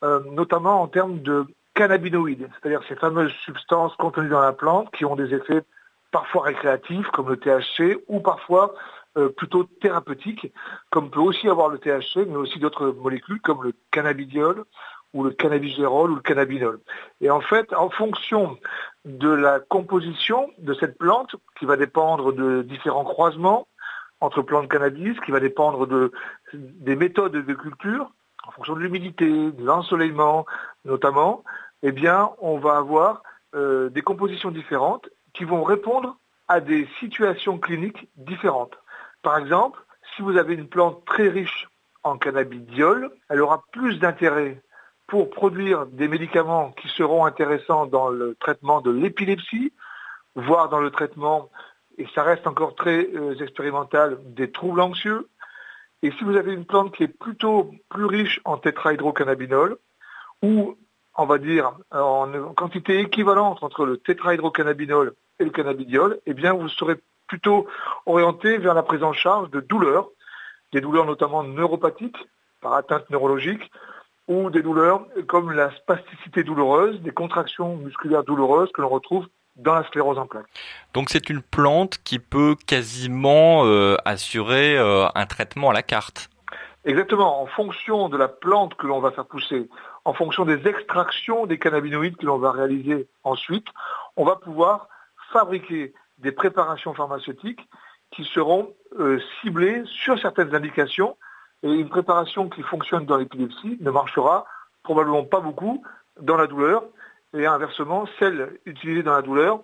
euh, 0.05 0.21
notamment 0.31 0.83
en 0.83 0.89
termes 0.89 1.21
de 1.21 1.47
cannabinoïdes, 1.75 2.49
c'est-à-dire 2.55 2.83
ces 2.89 2.97
fameuses 2.97 3.33
substances 3.45 3.95
contenues 3.97 4.29
dans 4.29 4.41
la 4.41 4.53
plante 4.53 4.91
qui 4.93 5.05
ont 5.05 5.17
des 5.17 5.35
effets 5.35 5.63
parfois 6.11 6.45
récréatifs 6.45 7.07
comme 7.09 7.29
le 7.29 7.37
THC 7.37 7.99
ou 8.09 8.21
parfois 8.21 8.75
euh, 9.17 9.29
plutôt 9.29 9.65
thérapeutiques 9.65 10.53
comme 10.91 11.11
peut 11.11 11.21
aussi 11.21 11.49
avoir 11.49 11.69
le 11.69 11.79
THC 11.79 12.27
mais 12.27 12.37
aussi 12.37 12.59
d'autres 12.59 12.89
molécules 12.89 13.41
comme 13.41 13.63
le 13.63 13.73
cannabidiol 13.91 14.65
ou 15.13 15.25
le 15.25 15.31
cannabigérol 15.31 16.11
ou 16.11 16.17
le 16.17 16.21
cannabinol. 16.21 16.81
Et 17.21 17.31
en 17.31 17.41
fait, 17.41 17.73
en 17.73 17.89
fonction 17.91 18.59
de 19.05 19.31
la 19.31 19.61
composition 19.61 20.51
de 20.59 20.75
cette 20.75 20.99
plante, 20.99 21.37
qui 21.59 21.65
va 21.65 21.77
dépendre 21.77 22.33
de 22.33 22.63
différents 22.63 23.05
croisements 23.05 23.67
entre 24.21 24.43
plantes 24.43 24.69
cannabis, 24.69 25.19
qui 25.21 25.31
va 25.31 25.41
dépendre 25.41 25.87
de, 25.87 26.13
des 26.53 26.97
méthodes 26.97 27.33
de 27.33 27.55
culture, 27.55 28.11
en 28.47 28.51
fonction 28.53 28.75
de 28.75 28.81
l'humidité, 28.81 29.27
de 29.27 29.65
l'ensoleillement 29.65 30.47
notamment, 30.85 31.43
eh 31.83 31.93
bien, 31.93 32.31
on 32.41 32.59
va 32.59 32.77
avoir 32.77 33.23
euh, 33.55 33.89
des 33.91 34.03
compositions 34.03 34.51
différentes 34.51 35.09
qui 35.35 35.45
vont 35.45 35.63
répondre 35.63 36.17
à 36.49 36.61
des 36.61 36.89
situations 37.01 37.59
cliniques 37.59 38.09
différentes. 38.17 38.79
Par 39.23 39.39
exemple, 39.39 39.81
si 40.15 40.23
vous 40.23 40.37
avez 40.37 40.55
une 40.55 40.69
plante 40.69 41.05
très 41.05 41.29
riche 41.29 41.69
en 42.05 42.17
cannabidiol, 42.19 43.11
elle 43.29 43.41
aura 43.41 43.65
plus 43.73 43.99
d'intérêt 43.99 44.63
pour 45.07 45.31
produire 45.31 45.87
des 45.87 46.09
médicaments 46.09 46.73
qui 46.73 46.89
seront 46.89 47.25
intéressants 47.25 47.87
dans 47.87 48.09
le 48.09 48.35
traitement 48.37 48.81
de 48.81 48.91
l'épilepsie, 48.91 49.73
voire 50.35 50.69
dans 50.69 50.81
le 50.81 50.91
traitement, 50.91 51.51
et 51.99 52.07
ça 52.15 52.23
reste 52.23 52.47
encore 52.47 52.75
très 52.75 53.09
euh, 53.15 53.37
expérimental, 53.41 54.19
des 54.25 54.51
troubles 54.51 54.81
anxieux. 54.81 55.29
Et 56.03 56.11
si 56.13 56.25
vous 56.25 56.37
avez 56.37 56.53
une 56.53 56.65
plante 56.65 56.95
qui 56.95 57.05
est 57.05 57.09
plutôt 57.09 57.71
plus 57.89 58.05
riche 58.05 58.41
en 58.45 58.59
tétrahydrocannabinol, 58.59 59.79
ou 60.43 60.77
on 61.17 61.27
va 61.27 61.39
dire 61.39 61.73
en 61.91 62.53
quantité 62.55 63.01
équivalente 63.01 63.63
entre 63.63 63.87
le 63.87 63.97
tétrahydrocannabinol 63.97 65.15
et 65.39 65.45
le 65.45 65.51
cannabidiol, 65.51 66.21
eh 66.27 66.35
bien 66.35 66.53
vous 66.53 66.69
serez 66.69 66.97
plutôt 67.27 67.67
orienté 68.05 68.59
vers 68.59 68.75
la 68.75 68.83
prise 68.83 69.03
en 69.03 69.13
charge 69.13 69.51
de 69.51 69.61
douleurs, 69.61 70.09
des 70.73 70.81
douleurs 70.81 71.07
notamment 71.07 71.43
neuropathiques 71.43 72.29
par 72.61 72.75
atteinte 72.75 73.09
neurologique, 73.11 73.71
ou 74.29 74.51
des 74.51 74.63
douleurs 74.63 75.07
comme 75.29 75.53
la 75.53 75.75
spasticité 75.77 76.43
douloureuse, 76.43 77.01
des 77.01 77.13
contractions 77.13 77.77
musculaires 77.77 78.25
douloureuses 78.25 78.73
que 78.73 78.83
l'on 78.83 78.89
retrouve 78.89 79.27
dans 79.57 79.75
la 79.75 79.85
sclérose 79.85 80.19
en 80.19 80.27
plaques. 80.27 80.47
Donc 80.95 81.11
c'est 81.11 81.31
une 81.31 81.43
plante 81.43 81.99
qui 82.05 82.19
peut 82.19 82.57
quasiment 82.67 83.65
euh, 83.65 83.97
assurer 84.05 84.77
euh, 84.79 85.07
un 85.15 85.27
traitement 85.27 85.71
à 85.71 85.73
la 85.73 85.83
carte. 85.83 86.31
Exactement, 86.85 87.43
en 87.43 87.47
fonction 87.47 88.09
de 88.09 88.17
la 88.17 88.29
plante 88.29 88.77
que 88.77 88.87
l'on 88.87 89.01
va 89.01 89.11
faire 89.11 89.27
pousser, 89.27 89.69
en 90.05 90.13
fonction 90.13 90.45
des 90.45 90.69
extractions 90.69 91.47
des 91.47 91.59
cannabinoïdes 91.59 92.17
que 92.17 92.27
l'on 92.27 92.39
va 92.39 92.53
réaliser 92.53 93.09
ensuite, 93.25 93.67
on 94.17 94.25
va 94.25 94.37
pouvoir 94.37 94.89
fabriquer 95.33 95.95
des 96.19 96.31
préparations 96.31 96.95
pharmaceutiques 96.95 97.69
qui 98.13 98.25
seront 98.25 98.73
euh, 98.99 99.21
ciblées 99.41 99.83
sur 99.87 100.19
certaines 100.21 100.55
indications 100.55 101.17
et 101.63 101.73
une 101.73 101.89
préparation 101.89 102.49
qui 102.49 102.63
fonctionne 102.63 103.05
dans 103.05 103.17
l'épilepsie 103.17 103.79
ne 103.81 103.91
marchera 103.91 104.47
probablement 104.85 105.25
pas 105.25 105.41
beaucoup 105.41 105.83
dans 106.21 106.37
la 106.37 106.47
douleur. 106.47 106.85
Et 107.37 107.47
inversement, 107.47 108.07
celle 108.19 108.59
utilisée 108.65 109.03
dans 109.03 109.13
la 109.13 109.23
douleur 109.23 109.61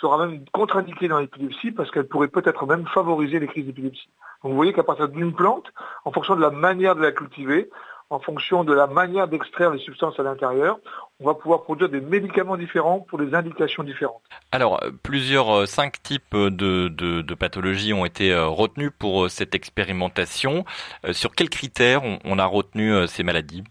sera 0.00 0.26
même 0.26 0.44
contre-indiquée 0.52 1.08
dans 1.08 1.18
l'épilepsie 1.18 1.72
parce 1.72 1.90
qu'elle 1.90 2.06
pourrait 2.06 2.28
peut-être 2.28 2.66
même 2.66 2.86
favoriser 2.86 3.38
les 3.38 3.46
crises 3.46 3.64
d'épilepsie. 3.64 4.08
Donc 4.42 4.50
vous 4.50 4.56
voyez 4.56 4.74
qu'à 4.74 4.82
partir 4.82 5.08
d'une 5.08 5.32
plante, 5.32 5.72
en 6.04 6.12
fonction 6.12 6.36
de 6.36 6.42
la 6.42 6.50
manière 6.50 6.94
de 6.94 7.00
la 7.00 7.12
cultiver, 7.12 7.70
en 8.10 8.18
fonction 8.20 8.64
de 8.64 8.74
la 8.74 8.86
manière 8.86 9.26
d'extraire 9.28 9.70
les 9.70 9.78
substances 9.78 10.20
à 10.20 10.22
l'intérieur, 10.22 10.78
on 11.20 11.26
va 11.26 11.34
pouvoir 11.34 11.62
produire 11.62 11.88
des 11.88 12.02
médicaments 12.02 12.58
différents 12.58 13.00
pour 13.00 13.18
des 13.18 13.34
indications 13.34 13.82
différentes. 13.82 14.22
Alors, 14.52 14.82
euh, 14.82 14.90
plusieurs, 15.02 15.50
euh, 15.50 15.66
cinq 15.66 16.02
types 16.02 16.36
de, 16.36 17.34
pathologies 17.34 17.94
ont 17.94 18.04
été 18.04 18.32
euh, 18.32 18.46
retenus 18.46 18.90
pour 18.98 19.30
cette 19.30 19.54
expérimentation. 19.54 20.64
Sur 21.12 21.34
quels 21.34 21.48
critères 21.48 22.02
on, 22.24 22.38
a 22.38 22.44
retenu 22.44 23.06
ces 23.06 23.22
maladies? 23.22 23.64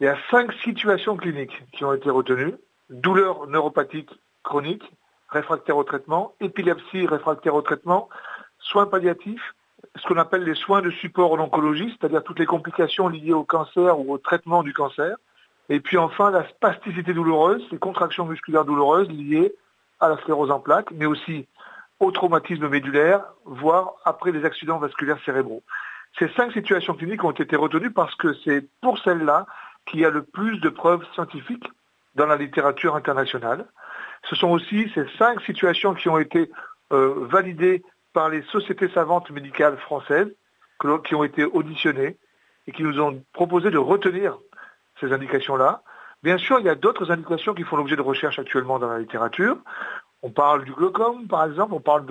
Il 0.00 0.04
y 0.04 0.08
a 0.08 0.16
cinq 0.30 0.52
situations 0.64 1.16
cliniques 1.16 1.62
qui 1.72 1.84
ont 1.84 1.92
été 1.92 2.10
retenues. 2.10 2.54
Douleurs 2.90 3.48
neuropathiques 3.48 4.12
chroniques, 4.44 4.92
réfractaires 5.28 5.76
au 5.76 5.84
traitement, 5.84 6.34
épilepsie 6.40 7.06
réfractaire 7.06 7.54
au 7.54 7.62
traitement, 7.62 8.08
soins 8.58 8.86
palliatifs, 8.86 9.54
ce 9.96 10.06
qu'on 10.06 10.18
appelle 10.18 10.44
les 10.44 10.54
soins 10.54 10.82
de 10.82 10.90
support 10.90 11.32
en 11.32 11.40
oncologie, 11.40 11.96
c'est-à-dire 11.98 12.22
toutes 12.22 12.38
les 12.38 12.46
complications 12.46 13.08
liées 13.08 13.32
au 13.32 13.42
cancer 13.42 13.98
ou 13.98 14.12
au 14.12 14.18
traitement 14.18 14.62
du 14.62 14.72
cancer. 14.72 15.16
Et 15.68 15.80
puis 15.80 15.98
enfin, 15.98 16.30
la 16.30 16.48
spasticité 16.48 17.12
douloureuse, 17.12 17.66
les 17.72 17.78
contractions 17.78 18.24
musculaires 18.24 18.64
douloureuses 18.64 19.08
liées 19.08 19.52
à 19.98 20.08
la 20.08 20.16
sclérose 20.18 20.52
en 20.52 20.60
plaques, 20.60 20.92
mais 20.92 21.06
aussi 21.06 21.46
au 21.98 22.12
traumatisme 22.12 22.68
médulaire, 22.68 23.24
voire 23.44 23.94
après 24.04 24.30
les 24.30 24.44
accidents 24.44 24.78
vasculaires 24.78 25.18
cérébraux. 25.24 25.62
Ces 26.18 26.28
cinq 26.30 26.52
situations 26.52 26.94
cliniques 26.94 27.24
ont 27.24 27.32
été 27.32 27.56
retenues 27.56 27.90
parce 27.90 28.14
que 28.14 28.32
c'est 28.44 28.64
pour 28.80 28.98
celles-là 29.00 29.46
qu'il 29.86 30.00
y 30.00 30.04
a 30.04 30.10
le 30.10 30.22
plus 30.22 30.60
de 30.60 30.68
preuves 30.68 31.04
scientifiques 31.14 31.66
dans 32.16 32.26
la 32.26 32.36
littérature 32.36 32.96
internationale. 32.96 33.66
Ce 34.28 34.34
sont 34.34 34.48
aussi 34.48 34.90
ces 34.94 35.06
cinq 35.18 35.40
situations 35.42 35.94
qui 35.94 36.08
ont 36.08 36.18
été 36.18 36.50
euh, 36.92 37.26
validées 37.30 37.82
par 38.12 38.28
les 38.28 38.42
sociétés 38.42 38.88
savantes 38.88 39.30
médicales 39.30 39.76
françaises 39.78 40.28
qui 41.04 41.14
ont 41.14 41.24
été 41.24 41.44
auditionnées 41.44 42.16
et 42.66 42.72
qui 42.72 42.82
nous 42.82 43.00
ont 43.00 43.22
proposé 43.32 43.70
de 43.70 43.78
retenir 43.78 44.38
ces 45.00 45.12
indications-là. 45.12 45.82
Bien 46.22 46.38
sûr, 46.38 46.58
il 46.58 46.66
y 46.66 46.68
a 46.68 46.74
d'autres 46.74 47.10
indications 47.10 47.54
qui 47.54 47.62
font 47.62 47.76
l'objet 47.76 47.96
de 47.96 48.02
recherche 48.02 48.38
actuellement 48.38 48.78
dans 48.78 48.88
la 48.88 48.98
littérature. 48.98 49.58
On 50.22 50.30
parle 50.30 50.64
du 50.64 50.72
glaucome, 50.72 51.28
par 51.28 51.44
exemple, 51.44 51.74
on 51.74 51.80
parle 51.80 52.04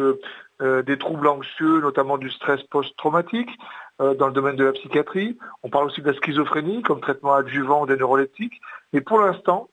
euh, 0.62 0.84
des 0.84 0.98
troubles 0.98 1.28
anxieux, 1.28 1.82
notamment 1.82 2.18
du 2.18 2.30
stress 2.30 2.62
post-traumatique, 2.64 3.50
euh, 4.02 4.14
dans 4.14 4.28
le 4.28 4.34
domaine 4.34 4.56
de 4.56 4.66
la 4.66 4.74
psychiatrie. 4.74 5.38
On 5.64 5.70
parle 5.70 5.88
aussi 5.88 6.02
de 6.02 6.12
la 6.12 6.18
schizophrénie 6.18 6.82
comme 6.84 7.02
traitement 7.02 7.34
adjuvant 7.34 7.86
des 7.86 7.98
neuroleptiques. 7.98 8.62
Mais 8.94 9.02
pour 9.02 9.20
l'instant, 9.20 9.70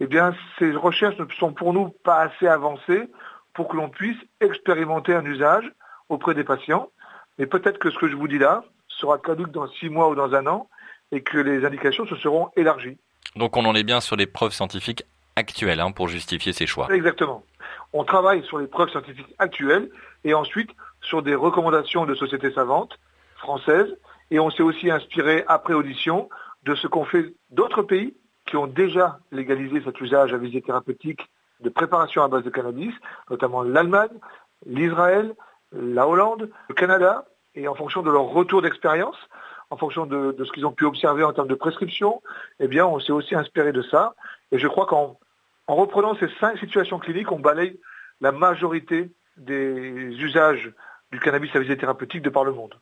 eh 0.00 0.06
bien, 0.06 0.34
ces 0.58 0.72
recherches 0.72 1.18
ne 1.18 1.24
sont 1.38 1.52
pour 1.52 1.72
nous 1.72 1.88
pas 2.04 2.20
assez 2.20 2.46
avancées 2.46 3.08
pour 3.54 3.68
que 3.68 3.76
l'on 3.76 3.88
puisse 3.88 4.18
expérimenter 4.40 5.14
un 5.14 5.24
usage 5.24 5.64
auprès 6.08 6.34
des 6.34 6.44
patients. 6.44 6.90
Mais 7.38 7.46
peut-être 7.46 7.78
que 7.78 7.90
ce 7.90 7.98
que 7.98 8.08
je 8.08 8.16
vous 8.16 8.28
dis 8.28 8.38
là 8.38 8.64
sera 8.88 9.18
caduque 9.18 9.50
dans 9.50 9.66
six 9.68 9.88
mois 9.88 10.08
ou 10.08 10.14
dans 10.14 10.34
un 10.34 10.46
an 10.46 10.68
et 11.12 11.22
que 11.22 11.38
les 11.38 11.64
indications 11.64 12.06
se 12.06 12.16
seront 12.16 12.50
élargies. 12.56 12.98
Donc 13.36 13.56
on 13.56 13.64
en 13.64 13.74
est 13.74 13.82
bien 13.82 14.00
sur 14.00 14.16
les 14.16 14.26
preuves 14.26 14.52
scientifiques 14.52 15.04
actuelles 15.36 15.80
hein, 15.80 15.92
pour 15.92 16.08
justifier 16.08 16.52
ces 16.52 16.66
choix. 16.66 16.88
Exactement. 16.92 17.44
On 17.92 18.04
travaille 18.04 18.44
sur 18.44 18.58
les 18.58 18.66
preuves 18.66 18.90
scientifiques 18.90 19.34
actuelles 19.38 19.90
et 20.24 20.34
ensuite 20.34 20.70
sur 21.02 21.22
des 21.22 21.34
recommandations 21.34 22.06
de 22.06 22.14
sociétés 22.14 22.52
savantes 22.52 22.98
françaises 23.36 23.96
et 24.30 24.38
on 24.38 24.50
s'est 24.50 24.62
aussi 24.62 24.90
inspiré 24.90 25.44
après 25.46 25.74
audition 25.74 26.28
de 26.64 26.74
ce 26.74 26.86
qu'ont 26.86 27.04
fait 27.04 27.34
d'autres 27.50 27.82
pays 27.82 28.14
qui 28.46 28.56
ont 28.56 28.66
déjà 28.66 29.18
légalisé 29.32 29.82
cet 29.84 30.00
usage 30.00 30.32
à 30.32 30.38
visée 30.38 30.62
thérapeutique 30.62 31.28
de 31.60 31.68
préparation 31.68 32.22
à 32.22 32.28
base 32.28 32.44
de 32.44 32.50
cannabis, 32.50 32.94
notamment 33.30 33.62
l'Allemagne, 33.62 34.10
l'Israël, 34.66 35.34
la 35.72 36.06
Hollande, 36.06 36.50
le 36.68 36.74
Canada, 36.74 37.26
et 37.54 37.68
en 37.68 37.74
fonction 37.74 38.02
de 38.02 38.10
leur 38.10 38.24
retour 38.24 38.62
d'expérience, 38.62 39.16
en 39.70 39.76
fonction 39.76 40.06
de, 40.06 40.36
ce 40.38 40.52
qu'ils 40.52 40.66
ont 40.66 40.72
pu 40.72 40.84
observer 40.84 41.24
en 41.24 41.32
termes 41.32 41.48
de 41.48 41.54
prescription, 41.54 42.22
eh 42.60 42.68
bien, 42.68 42.86
on 42.86 43.00
s'est 43.00 43.12
aussi 43.12 43.34
inspiré 43.34 43.72
de 43.72 43.82
ça. 43.82 44.14
Et 44.52 44.58
je 44.58 44.68
crois 44.68 44.86
qu'en 44.86 45.18
reprenant 45.66 46.14
ces 46.16 46.28
cinq 46.38 46.58
situations 46.58 46.98
cliniques, 46.98 47.32
on 47.32 47.40
balaye 47.40 47.80
la 48.20 48.32
majorité 48.32 49.10
des 49.36 50.14
usages 50.18 50.72
du 51.10 51.18
cannabis 51.18 51.54
à 51.54 51.58
visée 51.58 51.76
thérapeutique 51.76 52.22
de 52.22 52.30
par 52.30 52.44
le 52.44 52.52
monde. 52.52 52.74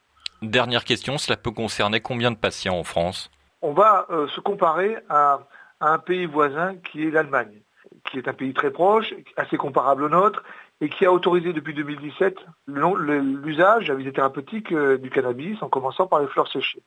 Dernière 0.43 0.85
question, 0.85 1.17
cela 1.17 1.37
peut 1.37 1.53
concerner 1.53 2.01
combien 2.01 2.31
de 2.31 2.37
patients 2.37 2.77
en 2.77 2.85
France? 2.85 3.31
On 3.67 3.73
va 3.73 4.07
euh, 4.11 4.29
se 4.29 4.41
comparer 4.41 4.99
à 5.09 5.41
un 5.81 5.99
pays 5.99 6.27
voisin 6.27 6.77
qui 6.77 7.07
est 7.07 7.11
l'Allemagne 7.11 7.63
qui 8.11 8.19
est 8.19 8.29
un 8.29 8.35
pays 8.35 8.53
très 8.53 8.71
proche, 8.71 9.15
assez 9.39 9.57
comparable 9.57 10.03
au 10.03 10.09
nôtre, 10.11 10.43
et 10.83 10.91
qui 10.91 11.07
a 11.07 11.13
autorisé 11.13 11.55
depuis 11.55 11.73
2017 11.73 12.37
l'usage 12.67 13.89
à 13.89 13.95
visée 13.95 14.13
thérapeutique 14.13 14.71
euh, 14.73 14.99
du 14.99 15.09
cannabis, 15.09 15.63
en 15.63 15.71
commençant 15.71 16.07
par 16.07 16.21
les 16.21 16.27
fleurs 16.27 16.51
séchées. 16.53 16.83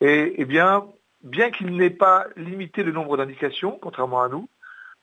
Et, 0.00 0.34
eh 0.38 0.44
bien, 0.46 0.84
bien 1.22 1.52
qu'il 1.52 1.76
n'ait 1.76 1.90
pas 1.90 2.26
limité 2.36 2.82
le 2.82 2.90
nombre 2.90 3.16
d'indications, 3.16 3.78
contrairement 3.80 4.22
à 4.22 4.28
nous, 4.28 4.48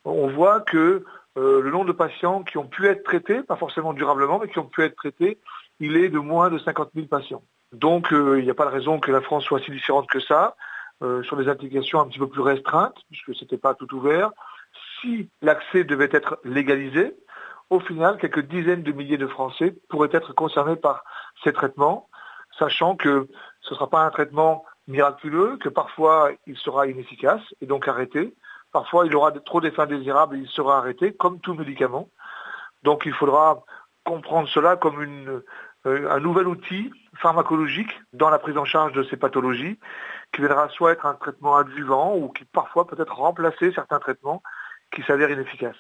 on 0.04 0.28
voit 0.28 0.60
que 0.60 1.06
euh, 1.38 1.62
le 1.62 1.72
nombre 1.72 1.86
de 1.86 1.94
patients 1.94 2.44
qui 2.44 2.58
ont 2.58 2.68
pu 2.68 2.86
être 2.88 3.04
traités, 3.04 3.42
pas 3.44 3.56
forcément 3.56 3.94
durablement, 3.94 4.40
mais 4.40 4.50
qui 4.50 4.60
ont 4.60 4.66
pu 4.66 4.84
être 4.84 4.96
traités, 4.98 5.38
il 5.80 5.96
est 5.96 6.10
de 6.10 6.20
moins 6.20 6.50
de 6.50 6.58
50 6.58 6.90
000 6.94 7.08
patients. 7.08 7.44
Donc 7.72 8.08
il 8.12 8.44
n'y 8.44 8.50
a 8.50 8.54
pas 8.54 8.66
de 8.66 8.72
raison 8.72 9.00
que 9.00 9.12
la 9.12 9.22
France 9.22 9.44
soit 9.44 9.62
si 9.62 9.72
différente 9.72 10.08
que 10.08 10.20
ça, 10.20 10.56
sur 11.24 11.38
des 11.38 11.48
indications 11.48 12.02
un 12.02 12.08
petit 12.08 12.20
peu 12.20 12.28
plus 12.28 12.42
restreintes, 12.42 12.98
puisque 13.10 13.36
ce 13.36 13.44
n'était 13.44 13.58
pas 13.58 13.76
tout 13.76 13.94
ouvert 13.94 14.32
si 15.02 15.30
l'accès 15.42 15.84
devait 15.84 16.10
être 16.12 16.40
légalisé, 16.44 17.16
au 17.70 17.80
final, 17.80 18.18
quelques 18.18 18.46
dizaines 18.48 18.84
de 18.84 18.92
milliers 18.92 19.18
de 19.18 19.28
Français 19.28 19.76
pourraient 19.90 20.10
être 20.12 20.34
concernés 20.34 20.76
par 20.78 21.04
ces 21.44 21.52
traitements, 21.52 22.08
sachant 22.58 22.96
que 22.96 23.28
ce 23.62 23.72
ne 23.72 23.76
sera 23.76 23.90
pas 23.90 24.06
un 24.06 24.10
traitement 24.10 24.64
miraculeux, 24.88 25.58
que 25.58 25.70
parfois 25.70 26.32
il 26.46 26.58
sera 26.58 26.88
inefficace 26.88 27.42
et 27.62 27.66
donc 27.66 27.88
arrêté. 27.88 28.34
Parfois 28.72 29.06
il 29.06 29.16
aura 29.16 29.32
trop 29.32 29.60
d'effets 29.60 29.82
indésirables 29.82 30.38
et 30.38 30.40
il 30.40 30.48
sera 30.48 30.78
arrêté, 30.78 31.14
comme 31.14 31.40
tout 31.40 31.54
médicament. 31.54 32.10
Donc 32.84 33.04
il 33.06 33.14
faudra 33.14 33.64
comprendre 34.06 34.48
cela 34.48 34.78
comme 34.78 35.44
euh, 35.86 36.10
un 36.10 36.20
nouvel 36.22 36.48
outil 36.48 36.92
pharmacologique 37.16 37.92
dans 38.14 38.30
la 38.30 38.40
prise 38.40 38.58
en 38.58 38.66
charge 38.66 38.94
de 38.94 39.04
ces 39.04 39.18
pathologies, 39.18 39.78
qui 40.38 40.42
viendra 40.42 40.70
soit 40.70 40.92
être 40.92 41.08
un 41.08 41.16
traitement 41.16 41.58
adjuvant 41.58 42.16
ou 42.16 42.30
qui 42.30 42.46
parfois 42.46 42.86
peut 42.86 43.02
être 43.02 43.16
remplacer 43.16 43.72
certains 43.74 43.98
traitements 43.98 44.44
qui 44.94 45.02
s'avère 45.02 45.32
inefficace. 45.32 45.76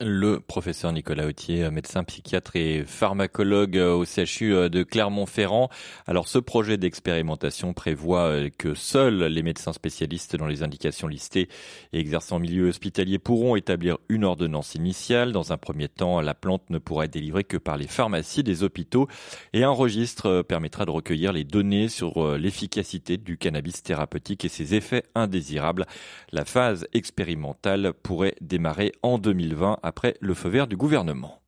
Le 0.00 0.40
professeur 0.40 0.92
Nicolas 0.92 1.24
Autier, 1.24 1.70
médecin 1.70 2.02
psychiatre 2.02 2.56
et 2.56 2.82
pharmacologue 2.84 3.76
au 3.76 4.04
CHU 4.04 4.68
de 4.68 4.82
Clermont-Ferrand. 4.82 5.68
Alors 6.08 6.26
ce 6.26 6.38
projet 6.38 6.76
d'expérimentation 6.76 7.72
prévoit 7.74 8.50
que 8.58 8.74
seuls 8.74 9.22
les 9.26 9.42
médecins 9.44 9.72
spécialistes 9.72 10.34
dans 10.34 10.48
les 10.48 10.64
indications 10.64 11.06
listées 11.06 11.48
et 11.92 12.00
exerçant 12.00 12.36
en 12.36 12.38
milieu 12.40 12.68
hospitalier 12.68 13.20
pourront 13.20 13.54
établir 13.54 13.98
une 14.08 14.24
ordonnance 14.24 14.74
initiale. 14.74 15.30
Dans 15.30 15.52
un 15.52 15.58
premier 15.58 15.88
temps, 15.88 16.20
la 16.20 16.34
plante 16.34 16.70
ne 16.70 16.78
pourra 16.78 17.04
être 17.04 17.12
délivrée 17.12 17.44
que 17.44 17.56
par 17.56 17.76
les 17.76 17.86
pharmacies 17.86 18.42
des 18.42 18.64
hôpitaux 18.64 19.06
et 19.52 19.62
un 19.62 19.70
registre 19.70 20.42
permettra 20.42 20.86
de 20.86 20.90
recueillir 20.90 21.32
les 21.32 21.44
données 21.44 21.88
sur 21.88 22.36
l'efficacité 22.36 23.16
du 23.16 23.38
cannabis 23.38 23.84
thérapeutique 23.84 24.44
et 24.44 24.48
ses 24.48 24.74
effets 24.74 25.04
indésirables. 25.14 25.86
La 26.32 26.44
phase 26.44 26.88
expérimentale 26.92 27.92
pourrait 28.02 28.34
démarrer 28.40 28.90
en 29.04 29.18
2020 29.18 29.78
après 29.84 30.16
le 30.20 30.34
feu 30.34 30.48
vert 30.48 30.66
du 30.66 30.76
gouvernement. 30.76 31.40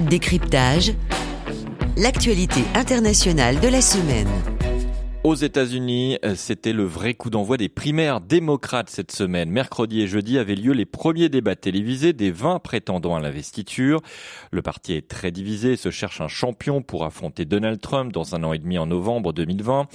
Décryptage. 0.00 0.92
L'actualité 1.96 2.62
internationale 2.74 3.60
de 3.60 3.68
la 3.68 3.80
semaine. 3.80 4.28
Aux 5.22 5.34
États-Unis, 5.34 6.16
euh, 6.24 6.34
c'était 6.34 6.72
le 6.72 6.84
vrai 6.84 7.12
coup 7.12 7.28
d'envoi 7.28 7.58
des 7.58 7.68
primaires 7.68 8.22
démocrates 8.22 8.88
cette 8.88 9.12
semaine. 9.12 9.50
Mercredi 9.50 10.00
et 10.00 10.06
jeudi 10.06 10.38
avaient 10.38 10.54
lieu 10.54 10.72
les 10.72 10.86
premiers 10.86 11.28
débats 11.28 11.56
télévisés 11.56 12.14
des 12.14 12.30
20 12.30 12.58
prétendants 12.60 13.14
à 13.14 13.20
l'investiture. 13.20 14.00
Le 14.50 14.62
parti 14.62 14.94
est 14.94 15.08
très 15.08 15.30
divisé 15.30 15.72
et 15.72 15.76
se 15.76 15.90
cherche 15.90 16.22
un 16.22 16.28
champion 16.28 16.80
pour 16.80 17.04
affronter 17.04 17.44
Donald 17.44 17.82
Trump 17.82 18.12
dans 18.12 18.34
un 18.34 18.42
an 18.44 18.54
et 18.54 18.58
demi 18.58 18.78
en 18.78 18.86
novembre 18.86 19.34
2020. 19.34 19.88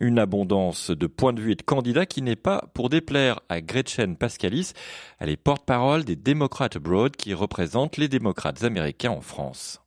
Une 0.00 0.18
abondance 0.18 0.90
de 0.90 1.06
points 1.06 1.32
de 1.32 1.40
vue 1.40 1.52
et 1.52 1.56
de 1.56 1.62
candidats 1.62 2.04
qui 2.04 2.20
n'est 2.20 2.34
pas 2.34 2.64
pour 2.74 2.88
déplaire 2.88 3.38
à 3.48 3.60
Gretchen 3.60 4.16
Pascalis. 4.16 4.72
Elle 5.20 5.30
est 5.30 5.36
porte-parole 5.36 6.04
des 6.04 6.16
démocrates 6.16 6.74
abroad 6.74 7.14
qui 7.14 7.32
représentent 7.32 7.96
les 7.96 8.08
démocrates 8.08 8.64
américains 8.64 9.12
en 9.12 9.20
France. 9.20 9.83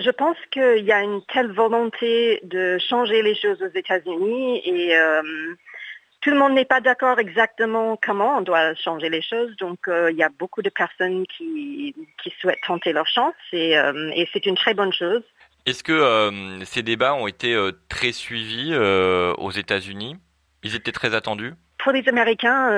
Je 0.00 0.10
pense 0.10 0.36
qu'il 0.50 0.84
y 0.84 0.92
a 0.92 1.02
une 1.02 1.22
telle 1.32 1.52
volonté 1.52 2.40
de 2.42 2.78
changer 2.78 3.22
les 3.22 3.36
choses 3.36 3.62
aux 3.62 3.78
États-Unis 3.78 4.60
et 4.64 4.96
euh, 4.96 5.22
tout 6.20 6.30
le 6.30 6.36
monde 6.36 6.54
n'est 6.54 6.64
pas 6.64 6.80
d'accord 6.80 7.20
exactement 7.20 7.96
comment 8.04 8.38
on 8.38 8.40
doit 8.40 8.74
changer 8.74 9.08
les 9.08 9.22
choses. 9.22 9.54
Donc 9.58 9.86
euh, 9.86 10.10
il 10.10 10.16
y 10.16 10.24
a 10.24 10.30
beaucoup 10.30 10.62
de 10.62 10.70
personnes 10.70 11.24
qui, 11.28 11.94
souhaitent 12.40 12.58
tenter 12.66 12.92
leur 12.92 13.06
chance 13.06 13.34
et, 13.52 13.78
euh, 13.78 14.10
et 14.16 14.28
c'est 14.32 14.46
une 14.46 14.56
très 14.56 14.74
bonne 14.74 14.92
chose. 14.92 15.22
Est-ce 15.64 15.84
que 15.84 16.60
ces 16.64 16.82
débats 16.82 17.14
ont 17.14 17.26
été 17.26 17.56
très 17.88 18.12
suivis 18.12 18.76
aux 18.76 19.50
États-Unis? 19.50 20.16
Ils 20.62 20.74
étaient 20.74 20.92
très 20.92 21.14
attendus? 21.14 21.54
Pour 21.78 21.92
les 21.92 22.06
Américains 22.06 22.68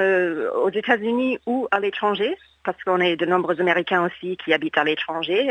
aux 0.54 0.70
États-Unis 0.70 1.38
ou 1.46 1.66
à 1.72 1.80
l'étranger 1.80 2.36
parce 2.62 2.80
qu'on 2.84 3.00
est 3.00 3.16
de 3.16 3.26
nombreux 3.26 3.60
Américains 3.60 4.04
aussi 4.04 4.36
qui 4.36 4.52
habitent 4.52 4.78
à 4.78 4.84
l'étranger. 4.84 5.48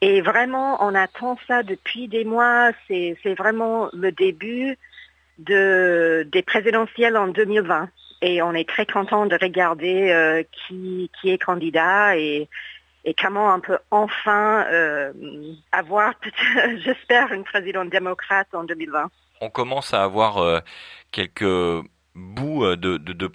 Et 0.00 0.20
vraiment, 0.20 0.84
on 0.84 0.94
attend 0.94 1.38
ça 1.46 1.62
depuis 1.62 2.08
des 2.08 2.24
mois. 2.24 2.70
C'est 2.88 3.16
vraiment 3.36 3.88
le 3.92 4.12
début 4.12 4.76
de, 5.38 6.26
des 6.30 6.42
présidentielles 6.42 7.16
en 7.16 7.28
2020. 7.28 7.88
Et 8.22 8.42
on 8.42 8.52
est 8.54 8.68
très 8.68 8.86
content 8.86 9.26
de 9.26 9.36
regarder 9.40 10.10
euh, 10.10 10.42
qui, 10.66 11.10
qui 11.20 11.30
est 11.30 11.38
candidat 11.38 12.16
et, 12.16 12.48
et 13.04 13.14
comment 13.14 13.54
on 13.54 13.60
peut 13.60 13.78
enfin 13.90 14.64
euh, 14.70 15.12
avoir, 15.72 16.14
j'espère, 16.84 17.32
une 17.32 17.44
présidente 17.44 17.90
démocrate 17.90 18.48
en 18.54 18.64
2020. 18.64 19.10
On 19.40 19.50
commence 19.50 19.92
à 19.92 20.02
avoir 20.02 20.38
euh, 20.38 20.60
quelques 21.12 21.84
bout 22.14 22.64
euh, 22.64 22.76
de, 22.76 22.96
de, 22.96 23.26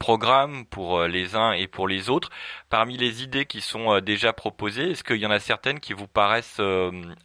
pour 0.69 0.99
euh, 0.99 1.07
les 1.07 1.35
uns 1.35 1.51
et 1.51 1.67
pour 1.67 1.87
les 1.87 2.09
autres. 2.09 2.29
Parmi 2.69 2.97
les 2.97 3.23
idées 3.23 3.45
qui 3.45 3.61
sont 3.61 3.93
euh, 3.93 4.01
déjà 4.01 4.33
proposées, 4.33 4.91
est-ce 4.91 5.03
qu'il 5.03 5.17
y 5.17 5.25
en 5.25 5.31
a 5.31 5.39
certaines 5.39 5.79
qui 5.79 5.93
vous 5.93 6.07
paraissent 6.07 6.61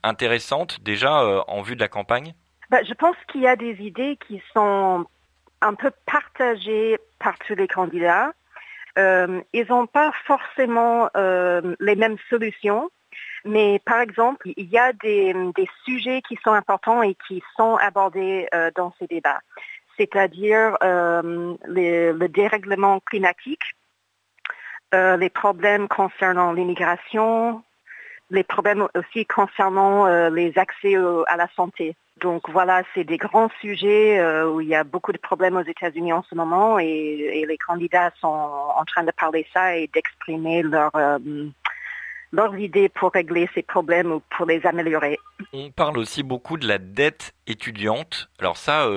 intéressantes 0.03 0.83
déjà 0.83 1.45
en 1.47 1.63
vue 1.63 1.77
de 1.77 1.81
la 1.81 1.89
campagne? 1.89 2.35
Bah, 2.71 2.83
Je 2.87 2.95
pense 2.95 3.17
qu'il 3.31 3.43
y 3.43 3.47
a 3.47 3.57
des 3.57 3.75
idées 3.81 4.19
qui 4.27 4.43
sont 4.53 5.07
un 5.61 5.75
peu 5.75 5.91
partagées 6.07 6.99
par 7.19 7.39
tous 7.41 7.55
les 7.55 7.69
candidats. 7.69 8.33
Ils 8.97 9.67
n'ont 9.69 9.87
pas 9.87 10.13
forcément 10.27 11.09
les 11.15 11.97
mêmes 11.97 12.17
solutions, 12.29 12.91
mais 13.45 13.81
par 13.85 14.01
exemple, 14.01 14.51
il 14.57 14.69
y 14.69 14.79
a 14.79 14.93
des, 14.93 15.35
des, 15.55 15.69
sujets 15.85 16.23
qui 16.23 16.39
sont 16.45 16.53
importants 16.53 17.03
et 17.03 17.17
qui 17.27 17.43
sont 17.57 17.77
abordés 17.77 18.49
dans 18.75 18.95
ces 18.99 19.07
débats 19.07 19.41
c'est-à-dire 19.97 20.77
euh, 20.83 21.55
le 21.65 22.27
dérèglement 22.27 23.01
climatique, 23.01 23.63
euh, 24.95 25.17
les 25.17 25.31
problèmes 25.31 25.89
concernant 25.89 26.53
l'immigration, 26.53 27.63
les 28.31 28.45
problèmes 28.45 28.87
aussi 28.95 29.27
concernant 29.27 30.07
euh, 30.07 30.31
les 30.31 30.57
accès 30.57 30.97
à 31.27 31.37
la 31.37 31.49
santé. 31.57 31.95
Donc 32.21 32.49
voilà, 32.49 32.83
c'est 32.95 33.05
des 33.05 33.17
grands 33.17 33.51
sujets 33.61 34.23
où 34.45 34.61
il 34.61 34.69
y 34.69 34.75
a 34.75 34.85
beaucoup 34.85 35.11
de 35.11 35.19
problèmes 35.19 35.57
aux 35.57 35.65
États-Unis 35.65 36.13
en 36.13 36.23
ce 36.23 36.37
moment 36.37 36.79
et, 36.79 37.45
les 37.47 37.59
candidats 37.59 38.13
sont 38.21 38.29
en 38.29 38.85
train 38.85 39.03
de 39.03 39.11
parler 39.11 39.47
ça 39.53 39.77
et 39.77 39.89
d'exprimer 39.89 40.63
leur, 40.63 40.93
leurs 42.31 42.57
idées 42.57 42.89
pour 42.89 43.13
régler 43.13 43.51
ces 43.53 43.63
problèmes 43.63 44.13
ou 44.13 44.23
pour 44.37 44.47
les 44.47 44.65
améliorer. 44.65 45.19
On 45.53 45.73
parle 45.73 45.99
aussi 45.99 46.23
beaucoup 46.23 46.57
de 46.57 46.69
la 46.69 46.79
dette 46.79 47.35
étudiante. 47.49 48.31
Alors 48.39 48.57
ça, 48.57 48.89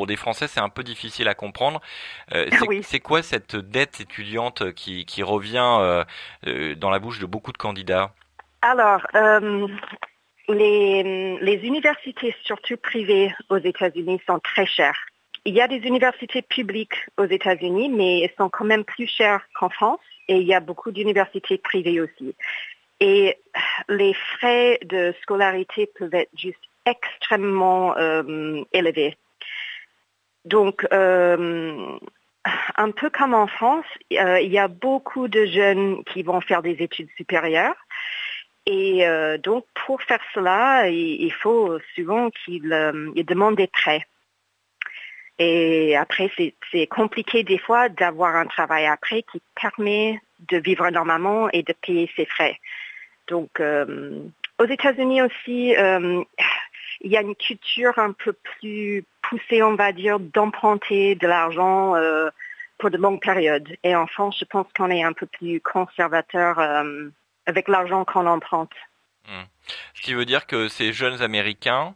pour 0.00 0.06
des 0.06 0.16
Français, 0.16 0.46
c'est 0.46 0.60
un 0.60 0.70
peu 0.70 0.82
difficile 0.82 1.28
à 1.28 1.34
comprendre. 1.34 1.82
Euh, 2.32 2.46
c'est 2.82 3.00
quoi 3.00 3.22
cette 3.22 3.54
dette 3.54 4.00
étudiante 4.00 4.72
qui, 4.72 5.22
revient 5.22 5.76
euh, 5.78 6.04
euh, 6.46 6.74
dans 6.74 6.88
la 6.88 6.98
bouche 6.98 7.18
de 7.18 7.26
beaucoup 7.26 7.52
de 7.52 7.58
candidats? 7.58 8.14
Alors, 8.62 9.02
les, 10.48 11.36
les 11.38 11.56
universités, 11.66 12.34
surtout 12.44 12.78
privées 12.78 13.30
aux 13.50 13.58
États-Unis, 13.58 14.22
sont 14.26 14.38
très 14.38 14.64
chères. 14.64 14.98
Il 15.44 15.52
y 15.52 15.60
a 15.60 15.68
des 15.68 15.86
universités 15.86 16.40
publiques 16.40 16.96
aux 17.18 17.26
États-Unis, 17.26 17.90
mais 17.90 18.20
elles 18.20 18.32
sont 18.38 18.48
quand 18.48 18.64
même 18.64 18.84
plus 18.84 19.06
chères 19.06 19.42
qu'en 19.54 19.68
France. 19.68 20.00
Et 20.28 20.38
il 20.38 20.46
y 20.46 20.54
a 20.54 20.60
beaucoup 20.60 20.92
d'universités 20.92 21.58
privées 21.58 22.00
aussi. 22.00 22.34
Et 23.00 23.36
les 23.90 24.14
frais 24.14 24.78
de 24.82 25.12
scolarité 25.20 25.90
peuvent 25.98 26.14
être 26.14 26.30
juste 26.34 26.64
extrêmement 26.86 27.94
élevés. 28.72 29.18
Donc, 30.44 30.86
euh, 30.92 31.98
un 32.76 32.90
peu 32.90 33.10
comme 33.10 33.34
en 33.34 33.46
France, 33.46 33.84
euh, 34.12 34.40
il 34.40 34.50
y 34.50 34.58
a 34.58 34.68
beaucoup 34.68 35.28
de 35.28 35.46
jeunes 35.46 36.02
qui 36.04 36.22
vont 36.22 36.40
faire 36.40 36.62
des 36.62 36.76
études 36.82 37.10
supérieures. 37.16 37.76
Et 38.66 39.06
euh, 39.06 39.38
donc, 39.38 39.66
pour 39.86 40.02
faire 40.02 40.20
cela, 40.34 40.88
il, 40.88 41.32
faut 41.32 41.78
souvent 41.94 42.30
qu'ils 42.30 42.68
demandent 43.26 43.56
des 43.56 43.66
prêts. 43.66 44.06
Et 45.38 45.96
après, 45.96 46.30
c'est 46.70 46.86
compliqué 46.86 47.42
des 47.42 47.58
fois 47.58 47.88
d'avoir 47.88 48.36
un 48.36 48.44
travail 48.44 48.86
après 48.86 49.22
qui 49.22 49.40
permet 49.58 50.20
de 50.50 50.58
vivre 50.58 50.88
normalement 50.90 51.48
et 51.50 51.62
de 51.62 51.72
payer 51.72 52.10
ses 52.14 52.26
frais. 52.26 52.58
Donc, 53.26 53.58
aux 53.58 54.66
États-Unis 54.66 55.22
aussi, 55.22 55.74
il 57.00 57.10
y 57.10 57.16
a 57.16 57.22
une 57.22 57.34
culture 57.34 57.98
un 57.98 58.12
peu 58.12 58.32
plus 58.32 59.04
poussée, 59.22 59.62
on 59.62 59.74
va 59.74 59.92
dire, 59.92 60.20
d'emprunter 60.20 61.14
de 61.14 61.26
l'argent 61.26 61.96
euh, 61.96 62.28
pour 62.78 62.90
de 62.90 62.96
longues 62.96 63.20
périodes. 63.20 63.76
Et 63.82 63.94
en 63.94 64.06
France, 64.06 64.36
je 64.38 64.44
pense 64.44 64.66
qu'on 64.76 64.90
est 64.90 65.02
un 65.02 65.12
peu 65.12 65.26
plus 65.26 65.60
conservateur 65.60 66.58
euh, 66.58 67.08
avec 67.46 67.68
l'argent 67.68 68.04
qu'on 68.04 68.26
emprunte. 68.26 68.72
Hmm. 69.26 69.44
Ce 69.94 70.02
qui 70.02 70.14
veut 70.14 70.24
dire 70.24 70.46
que 70.46 70.68
ces 70.68 70.92
jeunes 70.92 71.22
Américains, 71.22 71.94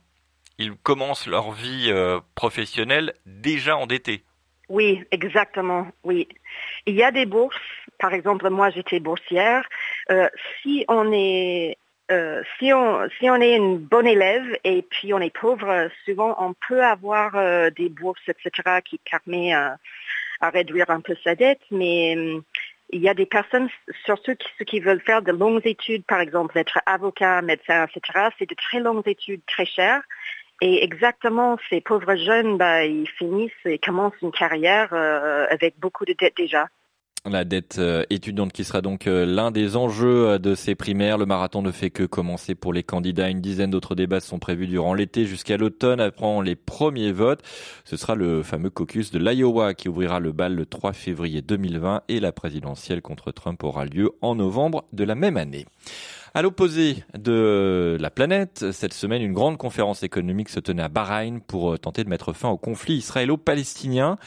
ils 0.59 0.75
commencent 0.77 1.27
leur 1.27 1.53
vie 1.53 1.91
euh, 1.91 2.21
professionnelle 2.35 3.15
déjà 3.27 3.77
endettés. 3.77 4.25
Oui, 4.71 5.05
exactement, 5.11 5.87
oui. 6.05 6.27
Il 6.87 6.95
y 6.95 7.03
a 7.03 7.11
des 7.11 7.27
bourses, 7.27 7.57
par 7.99 8.15
exemple, 8.15 8.49
moi 8.49 8.71
j'étais 8.71 8.99
boursière. 8.99 9.69
si 10.63 10.87
on 10.89 11.13
est 11.13 11.77
euh, 12.15 12.43
si 12.59 12.73
on 12.73 13.09
si 13.19 13.29
on 13.29 13.37
est 13.37 13.57
une 13.57 13.79
bonne 13.79 14.07
élève 14.07 14.47
et 14.63 14.83
puis 14.83 15.13
on 15.13 15.19
est 15.19 15.37
pauvre, 15.37 15.89
souvent 16.05 16.37
on 16.39 16.55
peut 16.69 16.85
avoir 16.85 17.35
euh, 17.35 17.71
des 17.71 17.89
bourses, 17.89 18.29
etc., 18.29 18.81
qui 18.85 19.01
euh, 19.53 19.71
à 20.41 20.51
réduire 20.51 20.91
un 20.91 21.01
peu 21.01 21.17
sa 21.25 21.35
dette, 21.35 21.63
mais 21.71 22.17
il 22.91 23.01
y 23.01 23.09
a 23.09 23.15
des 23.15 23.27
personnes, 23.27 23.69
surtout 24.05 24.35
ceux 24.59 24.65
qui 24.65 24.81
veulent 24.81 25.01
faire 25.01 25.23
de 25.23 25.33
longues 25.33 25.67
études, 25.67 26.05
par 26.05 26.21
exemple 26.21 26.57
être 26.59 26.79
avocat, 26.87 27.43
médecin, 27.43 27.87
etc., 27.87 28.29
c'est 28.39 28.49
de 28.49 28.55
très 28.55 28.79
longues 28.79 29.07
études 29.09 29.43
très 29.47 29.67
chères. 29.67 30.03
Et 30.61 30.85
exactement, 30.85 31.59
ces 31.69 31.81
pauvres 31.81 32.15
jeunes, 32.17 32.57
bah, 32.57 32.85
ils 32.85 33.09
finissent 33.09 33.53
et 33.65 33.79
commencent 33.79 34.21
une 34.23 34.31
carrière 34.31 34.93
avec 35.51 35.79
beaucoup 35.81 36.05
de 36.05 36.13
dettes 36.13 36.37
déjà. 36.37 36.69
La 37.31 37.45
dette 37.45 37.79
euh, 37.79 38.05
étudiante 38.11 38.53
qui 38.53 38.65
sera 38.65 38.83
donc 38.83 39.07
euh, 39.07 39.25
l'un 39.25 39.51
des 39.51 39.77
enjeux 39.77 40.29
euh, 40.29 40.39
de 40.39 40.55
ces 40.55 40.75
primaires. 40.75 41.17
Le 41.17 41.25
marathon 41.25 41.63
ne 41.63 41.71
fait 41.71 41.89
que 41.89 42.03
commencer 42.03 42.55
pour 42.55 42.75
les 42.75 42.83
candidats. 42.83 43.31
Une 43.31 43.41
dizaine 43.41 43.71
d'autres 43.71 43.95
débats 43.95 44.21
sont 44.21 44.39
prévus 44.39 44.67
durant 44.67 44.93
l'été 44.93 45.25
jusqu'à 45.25 45.57
l'automne 45.57 46.01
après 46.01 46.43
les 46.45 46.55
premiers 46.55 47.13
votes. 47.13 47.41
Ce 47.87 47.97
sera 47.97 48.15
le 48.15 48.43
fameux 48.43 48.69
caucus 48.69 49.11
de 49.11 49.19
l'Iowa 49.19 49.73
qui 49.73 49.89
ouvrira 49.89 50.21
le 50.21 50.33
bal 50.33 50.55
le 50.55 50.67
3 50.67 50.93
février 50.93 51.41
2020 51.41 52.03
et 52.09 52.21
la 52.21 52.31
présidentielle 52.31 53.01
contre 53.01 53.33
Trump 53.33 53.65
aura 53.65 53.87
lieu 53.87 54.11
en 54.21 54.35
novembre 54.35 54.85
de 54.93 55.05
la 55.05 55.15
même 55.15 55.39
année. 55.39 55.65
À 56.35 56.43
l'opposé 56.43 57.05
de 57.17 57.97
la 58.01 58.11
planète, 58.11 58.73
cette 58.73 58.93
semaine, 58.93 59.23
une 59.23 59.33
grande 59.33 59.57
conférence 59.57 60.03
économique 60.03 60.49
se 60.51 60.61
tenait 60.61 60.83
à 60.83 60.89
Bahreïn 60.89 61.41
pour 61.41 61.79
tenter 61.79 62.05
de 62.05 62.09
mettre 62.11 62.33
fin 62.33 62.49
au 62.49 62.59
conflit 62.59 62.97
israélo-palestinien. 62.97 64.19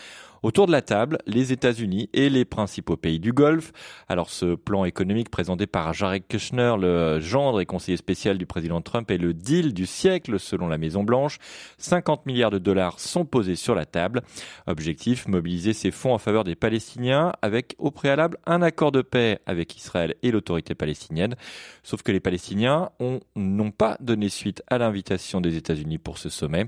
Autour 0.43 0.67
de 0.67 0.71
la 0.71 0.81
table, 0.81 1.17
les 1.25 1.51
États-Unis 1.51 2.09
et 2.13 2.29
les 2.29 2.45
principaux 2.45 2.97
pays 2.97 3.19
du 3.19 3.33
Golfe. 3.33 3.71
Alors 4.07 4.29
ce 4.29 4.55
plan 4.55 4.85
économique 4.85 5.29
présenté 5.29 5.67
par 5.67 5.93
Jared 5.93 6.27
Kushner, 6.27 6.75
le 6.79 7.19
gendre 7.19 7.59
et 7.59 7.65
conseiller 7.65 7.97
spécial 7.97 8.37
du 8.37 8.45
président 8.45 8.81
Trump, 8.81 9.09
est 9.09 9.17
le 9.17 9.33
deal 9.33 9.73
du 9.73 9.85
siècle 9.85 10.39
selon 10.39 10.67
la 10.67 10.77
Maison 10.77 11.03
Blanche. 11.03 11.39
50 11.79 12.25
milliards 12.25 12.51
de 12.51 12.59
dollars 12.59 12.99
sont 12.99 13.25
posés 13.25 13.55
sur 13.55 13.75
la 13.75 13.85
table. 13.85 14.21
Objectif, 14.67 15.27
mobiliser 15.27 15.73
ces 15.73 15.91
fonds 15.91 16.13
en 16.13 16.17
faveur 16.17 16.43
des 16.43 16.55
Palestiniens 16.55 17.33
avec 17.41 17.75
au 17.79 17.91
préalable 17.91 18.37
un 18.45 18.61
accord 18.61 18.91
de 18.91 19.01
paix 19.01 19.39
avec 19.45 19.75
Israël 19.75 20.15
et 20.21 20.31
l'autorité 20.31 20.75
palestinienne. 20.75 21.35
Sauf 21.83 22.03
que 22.03 22.11
les 22.11 22.19
Palestiniens 22.19 22.89
n'ont 23.35 23.71
pas 23.71 23.97
donné 23.99 24.29
suite 24.29 24.61
à 24.67 24.77
l'invitation 24.77 25.41
des 25.41 25.55
États-Unis 25.55 25.97
pour 25.97 26.17
ce 26.17 26.29
sommet. 26.29 26.65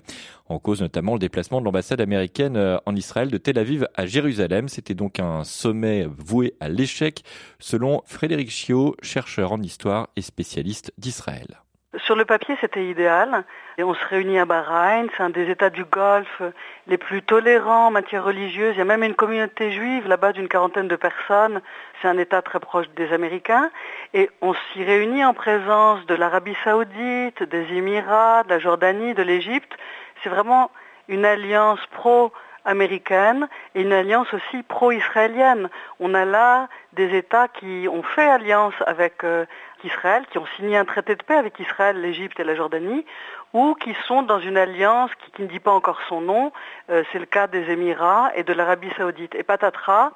En 0.47 0.57
cause 0.57 0.81
notamment 0.81 1.13
le 1.13 1.19
déplacement 1.19 1.59
de 1.59 1.65
l'ambassade 1.65 2.01
américaine 2.01 2.57
euh, 2.57 2.77
en 2.87 2.95
Israël 2.95 3.29
de 3.29 3.37
Tel 3.37 3.58
À 3.95 4.05
Jérusalem. 4.05 4.69
C'était 4.69 4.93
donc 4.93 5.19
un 5.19 5.43
sommet 5.43 6.07
voué 6.17 6.55
à 6.61 6.69
l'échec, 6.69 7.23
selon 7.59 8.01
Frédéric 8.05 8.49
Chiot, 8.49 8.95
chercheur 9.01 9.51
en 9.51 9.61
histoire 9.61 10.07
et 10.15 10.21
spécialiste 10.21 10.93
d'Israël. 10.97 11.59
Sur 12.05 12.15
le 12.15 12.23
papier, 12.23 12.55
c'était 12.61 12.85
idéal. 12.85 13.43
Et 13.77 13.83
on 13.83 13.93
se 13.93 14.05
réunit 14.05 14.39
à 14.39 14.45
Bahreïn, 14.45 15.07
c'est 15.15 15.23
un 15.23 15.29
des 15.29 15.49
États 15.49 15.69
du 15.69 15.83
Golfe 15.83 16.41
les 16.87 16.97
plus 16.97 17.21
tolérants 17.21 17.87
en 17.87 17.91
matière 17.91 18.23
religieuse. 18.23 18.75
Il 18.75 18.77
y 18.77 18.81
a 18.81 18.85
même 18.85 19.03
une 19.03 19.15
communauté 19.15 19.71
juive 19.71 20.07
là-bas 20.07 20.31
d'une 20.31 20.47
quarantaine 20.47 20.87
de 20.87 20.95
personnes. 20.95 21.61
C'est 22.01 22.07
un 22.07 22.17
État 22.17 22.41
très 22.41 22.59
proche 22.59 22.87
des 22.95 23.11
Américains. 23.11 23.71
Et 24.13 24.29
on 24.41 24.53
s'y 24.53 24.83
réunit 24.83 25.25
en 25.25 25.33
présence 25.33 26.05
de 26.05 26.15
l'Arabie 26.15 26.55
saoudite, 26.63 27.43
des 27.43 27.65
Émirats, 27.73 28.43
de 28.43 28.49
la 28.49 28.59
Jordanie, 28.59 29.13
de 29.13 29.23
l'Égypte. 29.23 29.73
C'est 30.23 30.29
vraiment 30.29 30.71
une 31.09 31.25
alliance 31.25 31.79
pro 31.91 32.31
américaine 32.65 33.47
et 33.75 33.81
une 33.81 33.93
alliance 33.93 34.33
aussi 34.33 34.63
pro-israélienne. 34.63 35.69
On 35.99 36.13
a 36.13 36.25
là 36.25 36.67
des 36.93 37.15
États 37.15 37.47
qui 37.47 37.87
ont 37.89 38.03
fait 38.03 38.27
alliance 38.27 38.73
avec 38.85 39.23
euh, 39.23 39.45
Israël, 39.83 40.25
qui 40.31 40.37
ont 40.37 40.45
signé 40.57 40.77
un 40.77 40.85
traité 40.85 41.15
de 41.15 41.23
paix 41.23 41.35
avec 41.35 41.59
Israël, 41.59 41.99
l'Égypte 42.01 42.39
et 42.39 42.43
la 42.43 42.55
Jordanie, 42.55 43.05
ou 43.53 43.75
qui 43.75 43.95
sont 44.07 44.21
dans 44.21 44.39
une 44.39 44.57
alliance 44.57 45.11
qui, 45.35 45.41
ne 45.41 45.47
dit 45.47 45.59
pas 45.59 45.71
encore 45.71 45.99
son 46.07 46.21
nom. 46.21 46.51
Euh, 46.89 47.03
c'est 47.11 47.19
le 47.19 47.25
cas 47.25 47.47
des 47.47 47.69
Émirats 47.71 48.31
et 48.35 48.43
de 48.43 48.53
l'Arabie 48.53 48.91
saoudite. 48.97 49.35
Et 49.35 49.43
patatras, 49.43 50.11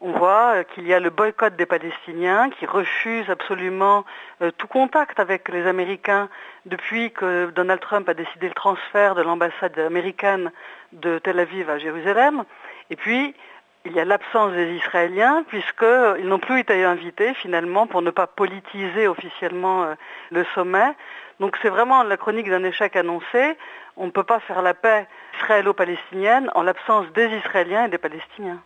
on 0.00 0.12
voit 0.12 0.54
euh, 0.54 0.62
qu'il 0.62 0.86
y 0.86 0.94
a 0.94 1.00
le 1.00 1.10
boycott 1.10 1.56
des 1.56 1.66
Palestiniens 1.66 2.50
qui 2.50 2.66
refusent 2.66 3.30
absolument 3.30 4.04
euh, 4.42 4.50
tout 4.56 4.68
contact 4.68 5.18
avec 5.18 5.48
les 5.48 5.66
Américains 5.66 6.28
depuis 6.66 7.10
que 7.10 7.50
Donald 7.50 7.80
Trump 7.80 8.08
a 8.08 8.14
décidé 8.14 8.48
le 8.48 8.54
transfert 8.54 9.14
de 9.14 9.22
l'ambassade 9.22 9.78
américaine 9.78 10.52
de 10.92 11.18
Tel 11.18 11.40
Aviv 11.40 11.68
à 11.68 11.78
Jérusalem. 11.78 12.44
Et 12.90 12.96
puis, 12.96 13.34
il 13.84 13.92
y 13.92 14.00
a 14.00 14.04
l'absence 14.04 14.52
des 14.52 14.72
Israéliens 14.74 15.44
puisqu'ils 15.48 16.28
n'ont 16.28 16.38
plus 16.38 16.60
été 16.60 16.84
invités 16.84 17.34
finalement 17.34 17.86
pour 17.86 18.02
ne 18.02 18.10
pas 18.10 18.26
politiser 18.26 19.08
officiellement 19.08 19.82
euh, 19.82 19.94
le 20.30 20.44
sommet. 20.54 20.94
Donc 21.40 21.56
c'est 21.60 21.70
vraiment 21.70 22.02
la 22.04 22.16
chronique 22.16 22.48
d'un 22.48 22.62
échec 22.62 22.94
annoncé. 22.94 23.56
On 23.96 24.06
ne 24.06 24.10
peut 24.10 24.24
pas 24.24 24.38
faire 24.40 24.62
la 24.62 24.74
paix 24.74 25.08
israélo-palestinienne 25.40 26.50
en 26.54 26.62
l'absence 26.62 27.06
des 27.14 27.26
Israéliens 27.28 27.86
et 27.86 27.88
des 27.88 27.98
Palestiniens 27.98 28.60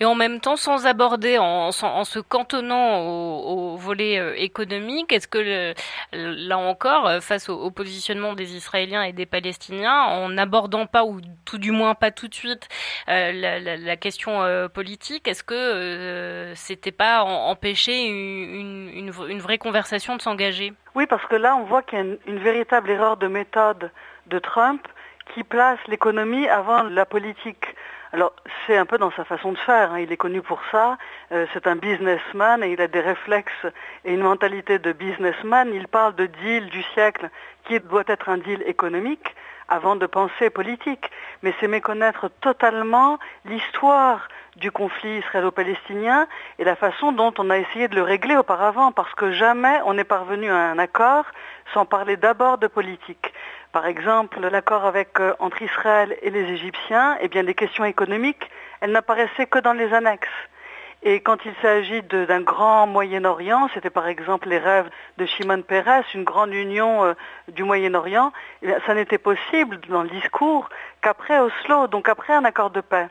et 0.00 0.04
en 0.04 0.14
même 0.14 0.40
temps 0.40 0.56
sans 0.56 0.86
aborder, 0.86 1.38
en, 1.38 1.70
en 1.70 2.04
se 2.04 2.18
cantonnant 2.18 3.00
au, 3.00 3.76
volet 3.76 4.18
euh, 4.18 4.34
économique, 4.36 5.12
est-ce 5.12 5.28
que 5.28 5.74
là 6.12 6.58
encore, 6.58 7.06
euh, 7.06 7.20
face 7.20 7.48
au, 7.48 7.70
positionnement 7.70 8.34
des 8.34 8.54
Israéliens 8.54 9.02
et 9.02 9.12
des 9.12 9.26
Palestiniens, 9.26 10.02
en 10.02 10.28
n'abordant 10.28 10.86
pas, 10.86 11.04
ou 11.04 11.20
tout 11.44 11.58
du 11.58 11.70
moins 11.70 11.94
pas 11.94 12.10
tout 12.10 12.28
de 12.28 12.34
suite, 12.34 12.68
euh, 13.08 13.32
la, 13.32 13.96
question 13.96 14.40
politique, 14.74 15.28
est-ce 15.28 15.44
que 15.44 16.52
c'était 16.54 16.92
pas 16.92 17.22
empêcher 17.22 18.04
une, 18.06 19.10
une, 19.28 19.40
vraie 19.40 19.58
conversation 19.58 20.16
de 20.16 20.22
s'engager? 20.22 20.72
Oui, 20.94 21.06
parce 21.06 21.24
que 21.26 21.36
là, 21.36 21.54
on 21.56 21.64
voit 21.64 21.82
qu'il 21.82 21.98
y 21.98 22.02
a 22.02 22.04
une 22.04 22.38
véritable 22.38 22.90
erreur 22.90 23.16
de 23.16 23.28
méthode 23.28 23.90
de 24.26 24.38
Trump 24.38 24.86
qui 25.34 25.44
place 25.44 25.78
l'économie 25.88 26.48
avant 26.48 26.82
la 26.84 27.06
politique. 27.06 27.64
Alors, 28.14 28.34
c'est 28.66 28.76
un 28.76 28.84
peu 28.84 28.98
dans 28.98 29.10
sa 29.12 29.24
façon 29.24 29.52
de 29.52 29.58
faire. 29.58 29.92
Hein. 29.92 30.00
Il 30.00 30.12
est 30.12 30.18
connu 30.18 30.42
pour 30.42 30.60
ça. 30.70 30.98
Euh, 31.32 31.46
c'est 31.54 31.66
un 31.66 31.76
businessman 31.76 32.62
et 32.62 32.72
il 32.72 32.80
a 32.82 32.86
des 32.86 33.00
réflexes 33.00 33.66
et 34.04 34.12
une 34.12 34.20
mentalité 34.20 34.78
de 34.78 34.92
businessman. 34.92 35.72
Il 35.72 35.88
parle 35.88 36.14
de 36.14 36.26
deal 36.26 36.66
du 36.66 36.82
siècle 36.94 37.30
qui 37.64 37.80
doit 37.80 38.04
être 38.06 38.28
un 38.28 38.36
deal 38.36 38.62
économique 38.66 39.34
avant 39.68 39.96
de 39.96 40.04
penser 40.04 40.50
politique. 40.50 41.10
Mais 41.42 41.54
c'est 41.58 41.68
méconnaître 41.68 42.28
totalement 42.42 43.18
l'histoire 43.46 44.28
du 44.56 44.70
conflit 44.70 45.20
israélo-palestinien 45.20 46.26
et 46.58 46.64
la 46.64 46.76
façon 46.76 47.12
dont 47.12 47.32
on 47.38 47.48
a 47.48 47.56
essayé 47.56 47.88
de 47.88 47.94
le 47.94 48.02
régler 48.02 48.36
auparavant, 48.36 48.92
parce 48.92 49.14
que 49.14 49.32
jamais 49.32 49.80
on 49.86 49.94
n'est 49.94 50.04
parvenu 50.04 50.50
à 50.50 50.56
un 50.56 50.78
accord 50.78 51.24
sans 51.74 51.84
parler 51.84 52.16
d'abord 52.16 52.58
de 52.58 52.66
politique. 52.66 53.32
Par 53.72 53.86
exemple, 53.86 54.40
l'accord 54.40 54.84
avec 54.84 55.18
euh, 55.20 55.34
entre 55.38 55.62
Israël 55.62 56.16
et 56.22 56.30
les 56.30 56.44
Égyptiens, 56.52 57.16
eh 57.20 57.28
bien, 57.28 57.42
les 57.42 57.54
questions 57.54 57.84
économiques, 57.84 58.50
elles 58.80 58.92
n'apparaissaient 58.92 59.46
que 59.46 59.58
dans 59.58 59.72
les 59.72 59.94
annexes. 59.94 60.28
Et 61.04 61.20
quand 61.20 61.44
il 61.44 61.54
s'agit 61.60 62.02
d'un 62.02 62.42
grand 62.42 62.86
Moyen-Orient, 62.86 63.68
c'était 63.74 63.90
par 63.90 64.06
exemple 64.06 64.48
les 64.48 64.58
rêves 64.58 64.88
de 65.18 65.26
Shimon 65.26 65.62
Peres, 65.62 66.04
une 66.14 66.22
grande 66.22 66.54
union 66.54 67.04
euh, 67.04 67.14
du 67.48 67.64
Moyen-Orient, 67.64 68.32
eh 68.62 68.72
ça 68.86 68.94
n'était 68.94 69.18
possible 69.18 69.80
dans 69.88 70.04
le 70.04 70.10
discours 70.10 70.68
qu'après 71.00 71.40
Oslo, 71.40 71.88
donc 71.88 72.08
après 72.08 72.34
un 72.34 72.44
accord 72.44 72.70
de 72.70 72.80
paix. 72.80 73.08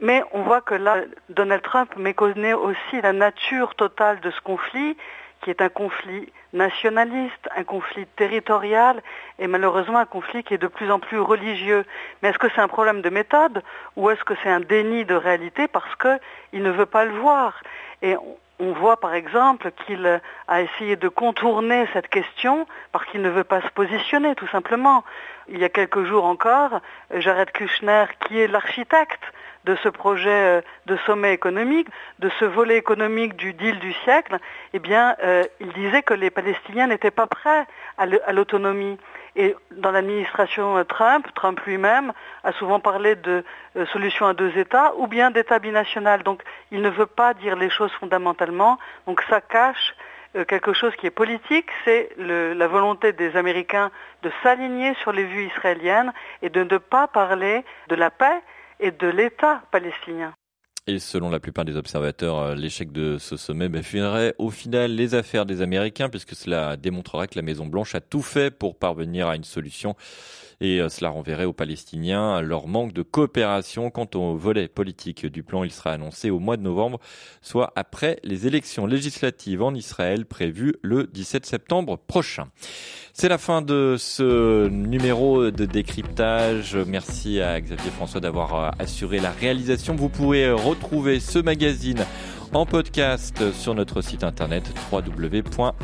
Mais 0.00 0.22
on 0.32 0.42
voit 0.42 0.60
que 0.60 0.74
là, 0.74 0.96
Donald 1.30 1.62
Trump 1.62 1.96
méconnaît 1.96 2.52
aussi 2.52 3.00
la 3.00 3.14
nature 3.14 3.74
totale 3.74 4.20
de 4.20 4.30
ce 4.30 4.40
conflit 4.42 4.96
qui 5.44 5.50
est 5.50 5.60
un 5.60 5.68
conflit 5.68 6.32
nationaliste, 6.54 7.48
un 7.54 7.64
conflit 7.64 8.06
territorial 8.16 9.02
et 9.38 9.46
malheureusement 9.46 9.98
un 9.98 10.06
conflit 10.06 10.42
qui 10.42 10.54
est 10.54 10.58
de 10.58 10.68
plus 10.68 10.90
en 10.90 10.98
plus 10.98 11.20
religieux. 11.20 11.84
Mais 12.22 12.30
est-ce 12.30 12.38
que 12.38 12.48
c'est 12.54 12.62
un 12.62 12.68
problème 12.68 13.02
de 13.02 13.10
méthode 13.10 13.62
ou 13.96 14.08
est-ce 14.08 14.24
que 14.24 14.32
c'est 14.42 14.48
un 14.48 14.60
déni 14.60 15.04
de 15.04 15.14
réalité 15.14 15.68
parce 15.68 15.94
qu'il 15.96 16.62
ne 16.62 16.70
veut 16.70 16.86
pas 16.86 17.04
le 17.04 17.12
voir? 17.12 17.60
Et 18.00 18.16
on 18.58 18.72
voit 18.72 18.98
par 18.98 19.12
exemple 19.12 19.70
qu'il 19.84 20.20
a 20.48 20.62
essayé 20.62 20.96
de 20.96 21.08
contourner 21.08 21.86
cette 21.92 22.08
question 22.08 22.66
parce 22.90 23.04
qu'il 23.10 23.20
ne 23.20 23.28
veut 23.28 23.44
pas 23.44 23.60
se 23.60 23.68
positionner 23.68 24.34
tout 24.34 24.48
simplement. 24.48 25.04
Il 25.48 25.58
y 25.58 25.64
a 25.64 25.68
quelques 25.68 26.04
jours 26.04 26.24
encore, 26.24 26.80
Jared 27.14 27.50
Kushner, 27.50 28.06
qui 28.20 28.40
est 28.40 28.48
l'architecte 28.48 29.22
de 29.64 29.76
ce 29.76 29.88
projet 29.88 30.30
euh, 30.30 30.60
de 30.86 30.96
sommet 31.06 31.32
économique, 31.32 31.88
de 32.18 32.30
ce 32.38 32.44
volet 32.44 32.76
économique 32.76 33.36
du 33.36 33.54
deal 33.54 33.78
du 33.78 33.92
siècle, 34.04 34.38
eh 34.72 34.78
bien, 34.78 35.16
euh, 35.22 35.44
il 35.60 35.72
disait 35.72 36.02
que 36.02 36.14
les 36.14 36.30
Palestiniens 36.30 36.86
n'étaient 36.86 37.10
pas 37.10 37.26
prêts 37.26 37.66
à 37.96 38.32
l'autonomie. 38.32 38.98
Et 39.36 39.56
dans 39.72 39.90
l'administration 39.90 40.76
euh, 40.76 40.84
Trump, 40.84 41.26
Trump 41.34 41.58
lui-même 41.66 42.12
a 42.44 42.52
souvent 42.52 42.78
parlé 42.78 43.16
de 43.16 43.44
solution 43.92 44.26
à 44.26 44.34
deux 44.34 44.56
États 44.56 44.94
ou 44.96 45.06
bien 45.06 45.30
d'État 45.30 45.58
binational. 45.58 46.22
Donc 46.22 46.42
il 46.70 46.82
ne 46.82 46.90
veut 46.90 47.06
pas 47.06 47.34
dire 47.34 47.56
les 47.56 47.70
choses 47.70 47.92
fondamentalement. 47.92 48.78
Donc 49.06 49.22
ça 49.28 49.40
cache 49.40 49.94
quelque 50.48 50.72
chose 50.72 50.94
qui 50.96 51.06
est 51.06 51.12
politique, 51.12 51.70
c'est 51.84 52.10
la 52.18 52.66
volonté 52.66 53.12
des 53.12 53.36
Américains 53.36 53.92
de 54.24 54.32
s'aligner 54.42 54.94
sur 54.94 55.12
les 55.12 55.22
vues 55.22 55.46
israéliennes 55.46 56.12
et 56.42 56.50
de 56.50 56.64
ne 56.64 56.78
pas 56.78 57.06
parler 57.06 57.64
de 57.86 57.94
la 57.94 58.10
paix 58.10 58.42
et 58.80 58.90
de 58.90 59.08
l'État 59.08 59.62
palestinien. 59.70 60.34
Et 60.86 60.98
selon 60.98 61.30
la 61.30 61.40
plupart 61.40 61.64
des 61.64 61.76
observateurs, 61.76 62.38
euh, 62.38 62.54
l'échec 62.54 62.92
de 62.92 63.16
ce 63.16 63.38
sommet 63.38 63.70
ben, 63.70 63.82
finirait 63.82 64.34
au 64.36 64.50
final 64.50 64.94
les 64.94 65.14
affaires 65.14 65.46
des 65.46 65.62
Américains, 65.62 66.10
puisque 66.10 66.34
cela 66.34 66.76
démontrerait 66.76 67.26
que 67.26 67.36
la 67.36 67.42
Maison-Blanche 67.42 67.94
a 67.94 68.02
tout 68.02 68.20
fait 68.20 68.50
pour 68.50 68.76
parvenir 68.76 69.28
à 69.28 69.34
une 69.34 69.44
solution. 69.44 69.96
Et 70.60 70.80
euh, 70.80 70.88
cela 70.88 71.10
renverrait 71.10 71.46
aux 71.46 71.52
Palestiniens 71.52 72.42
leur 72.42 72.68
manque 72.68 72.92
de 72.92 73.02
coopération. 73.02 73.90
Quant 73.90 74.08
au 74.14 74.36
volet 74.36 74.68
politique 74.68 75.26
du 75.26 75.42
plan, 75.42 75.64
il 75.64 75.72
sera 75.72 75.92
annoncé 75.92 76.30
au 76.30 76.38
mois 76.38 76.56
de 76.56 76.62
novembre, 76.62 77.00
soit 77.40 77.72
après 77.76 78.18
les 78.22 78.46
élections 78.46 78.86
législatives 78.86 79.62
en 79.62 79.74
Israël 79.74 80.26
prévues 80.26 80.74
le 80.82 81.06
17 81.06 81.46
septembre 81.46 81.96
prochain. 81.96 82.48
C'est 83.12 83.28
la 83.28 83.38
fin 83.38 83.62
de 83.62 83.94
ce 83.96 84.68
numéro 84.68 85.50
de 85.50 85.64
décryptage. 85.66 86.76
Merci 86.76 87.40
à 87.40 87.60
Xavier 87.60 87.90
François 87.90 88.20
d'avoir 88.20 88.54
euh, 88.54 88.70
assuré 88.78 89.20
la 89.20 89.30
réalisation. 89.30 89.94
Vous 89.94 90.08
pourrez 90.08 90.50
retrouver 90.74 91.20
ce 91.20 91.38
magazine 91.38 92.04
en 92.52 92.66
podcast 92.66 93.52
sur 93.52 93.74
notre 93.74 94.02
site 94.02 94.24
internet 94.24 94.64
www.rcf.fr. 94.92 95.74